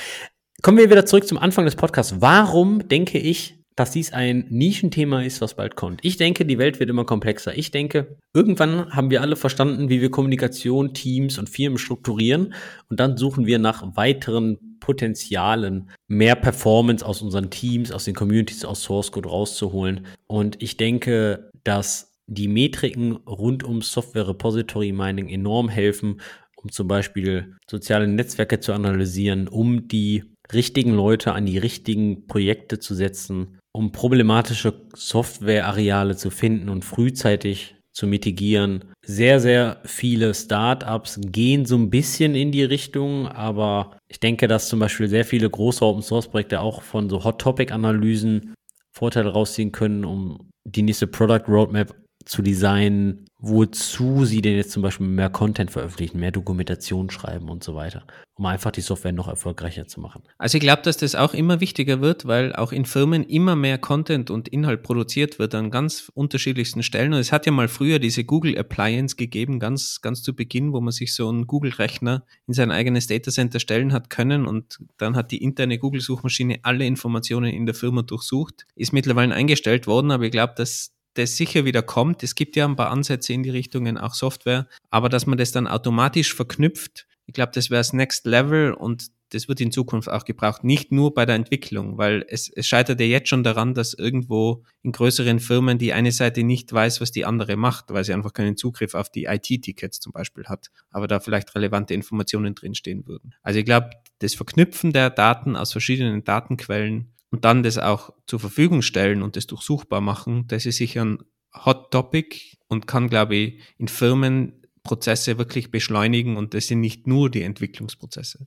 [0.61, 2.17] Kommen wir wieder zurück zum Anfang des Podcasts.
[2.21, 6.01] Warum denke ich, dass dies ein Nischenthema ist, was bald kommt.
[6.03, 7.57] Ich denke, die Welt wird immer komplexer.
[7.57, 12.55] Ich denke, irgendwann haben wir alle verstanden, wie wir Kommunikation, Teams und Firmen strukturieren
[12.89, 18.65] und dann suchen wir nach weiteren Potenzialen, mehr Performance aus unseren Teams, aus den Communities,
[18.65, 20.07] aus Source Code rauszuholen.
[20.27, 26.21] Und ich denke, dass die Metriken rund um Software Repository Mining enorm helfen,
[26.57, 32.79] um zum Beispiel soziale Netzwerke zu analysieren, um die richtigen Leute an die richtigen Projekte
[32.79, 38.85] zu setzen, um problematische Softwareareale zu finden und frühzeitig zu mitigieren.
[39.05, 44.69] Sehr, sehr viele Startups gehen so ein bisschen in die Richtung, aber ich denke, dass
[44.69, 48.55] zum Beispiel sehr viele große Open Source Projekte auch von so Hot Topic Analysen
[48.93, 51.95] Vorteile rausziehen können, um die nächste Product Roadmap
[52.27, 57.63] zu designen, wozu sie denn jetzt zum Beispiel mehr Content veröffentlichen, mehr Dokumentation schreiben und
[57.63, 58.05] so weiter,
[58.35, 60.23] um einfach die Software noch erfolgreicher zu machen.
[60.37, 63.79] Also ich glaube, dass das auch immer wichtiger wird, weil auch in Firmen immer mehr
[63.79, 67.13] Content und Inhalt produziert wird an ganz unterschiedlichsten Stellen.
[67.13, 70.81] Und es hat ja mal früher diese Google Appliance gegeben, ganz, ganz zu Beginn, wo
[70.81, 75.31] man sich so einen Google-Rechner in sein eigenes Datacenter stellen hat können und dann hat
[75.31, 78.67] die interne Google-Suchmaschine alle Informationen in der Firma durchsucht.
[78.75, 82.23] Ist mittlerweile eingestellt worden, aber ich glaube, dass das sicher wieder kommt.
[82.23, 85.53] Es gibt ja ein paar Ansätze in die Richtungen, auch Software, aber dass man das
[85.53, 90.09] dann automatisch verknüpft, ich glaube, das wäre das Next Level und das wird in Zukunft
[90.09, 93.75] auch gebraucht, nicht nur bei der Entwicklung, weil es, es scheitert ja jetzt schon daran,
[93.75, 98.05] dass irgendwo in größeren Firmen die eine Seite nicht weiß, was die andere macht, weil
[98.05, 102.55] sie einfach keinen Zugriff auf die IT-Tickets zum Beispiel hat, aber da vielleicht relevante Informationen
[102.55, 103.35] drinstehen würden.
[103.43, 103.91] Also ich glaube,
[104.21, 109.37] das Verknüpfen der Daten aus verschiedenen Datenquellen und dann das auch zur Verfügung stellen und
[109.37, 111.19] das durchsuchbar machen, das ist sicher ein
[111.65, 117.07] Hot Topic und kann, glaube ich, in Firmen Prozesse wirklich beschleunigen und das sind nicht
[117.07, 118.47] nur die Entwicklungsprozesse.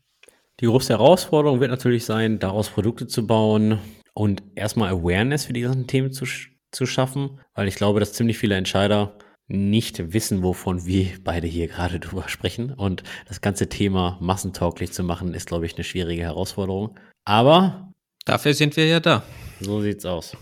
[0.60, 3.80] Die größte Herausforderung wird natürlich sein, daraus Produkte zu bauen
[4.14, 6.26] und erstmal Awareness für die ganzen Themen zu,
[6.72, 9.18] zu schaffen, weil ich glaube, dass ziemlich viele Entscheider
[9.48, 12.74] nicht wissen, wovon wir beide hier gerade drüber sprechen.
[12.74, 16.98] Und das ganze Thema massentauglich zu machen, ist, glaube ich, eine schwierige Herausforderung.
[17.26, 17.89] Aber
[18.30, 19.24] Dafür sind wir ja da.
[19.60, 20.38] So sieht's aus.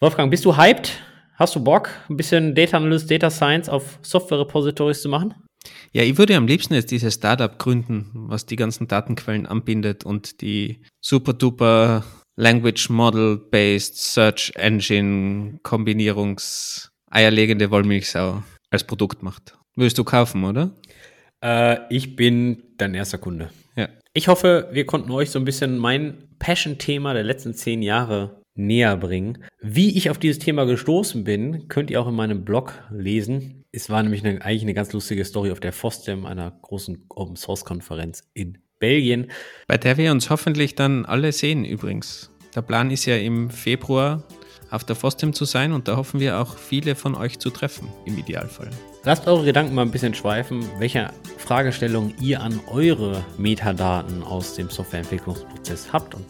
[0.00, 0.98] Wolfgang, bist du hyped?
[1.34, 5.34] Hast du Bock, ein bisschen Data Analyst, Data Science auf Software Repositories zu machen?
[5.92, 10.40] Ja, ich würde am liebsten jetzt dieses Startup gründen, was die ganzen Datenquellen anbindet und
[10.40, 12.04] die super duper
[12.36, 19.58] Language Model Based Search Engine Kombinierungs eierlegende Wollmilchsau als Produkt macht.
[19.74, 20.70] Würdest du kaufen, oder?
[21.44, 23.50] Äh, ich bin dein erster Kunde.
[24.16, 28.96] Ich hoffe, wir konnten euch so ein bisschen mein Passion-Thema der letzten zehn Jahre näher
[28.96, 29.44] bringen.
[29.60, 33.66] Wie ich auf dieses Thema gestoßen bin, könnt ihr auch in meinem Blog lesen.
[33.72, 37.36] Es war nämlich eine, eigentlich eine ganz lustige Story auf der FOSDEM, einer großen Open
[37.36, 39.30] Source Konferenz in Belgien.
[39.66, 42.30] Bei der wir uns hoffentlich dann alle sehen übrigens.
[42.54, 44.22] Der Plan ist ja im Februar
[44.70, 47.88] auf der FOSDEM zu sein und da hoffen wir auch viele von euch zu treffen,
[48.06, 48.70] im Idealfall.
[49.06, 54.68] Lasst eure Gedanken mal ein bisschen schweifen, welche Fragestellungen ihr an eure Metadaten aus dem
[54.68, 56.24] Softwareentwicklungsprozess habt und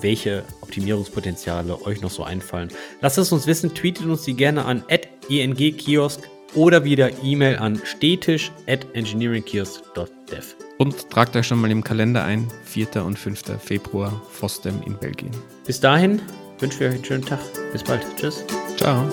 [0.00, 2.68] welche Optimierungspotenziale euch noch so einfallen.
[3.00, 4.84] Lasst es uns wissen, tweetet uns die gerne an
[5.28, 6.20] engkiosk
[6.54, 10.54] oder wieder E-Mail an stetisch at engineeringkiosk.dev.
[10.78, 13.04] Und tragt euch schon mal im Kalender ein, 4.
[13.04, 13.60] und 5.
[13.60, 15.32] Februar, FOSDEM in Belgien.
[15.66, 16.22] Bis dahin
[16.60, 17.40] wünschen wir euch einen schönen Tag.
[17.72, 18.06] Bis bald.
[18.16, 18.44] Tschüss.
[18.76, 19.08] Ciao.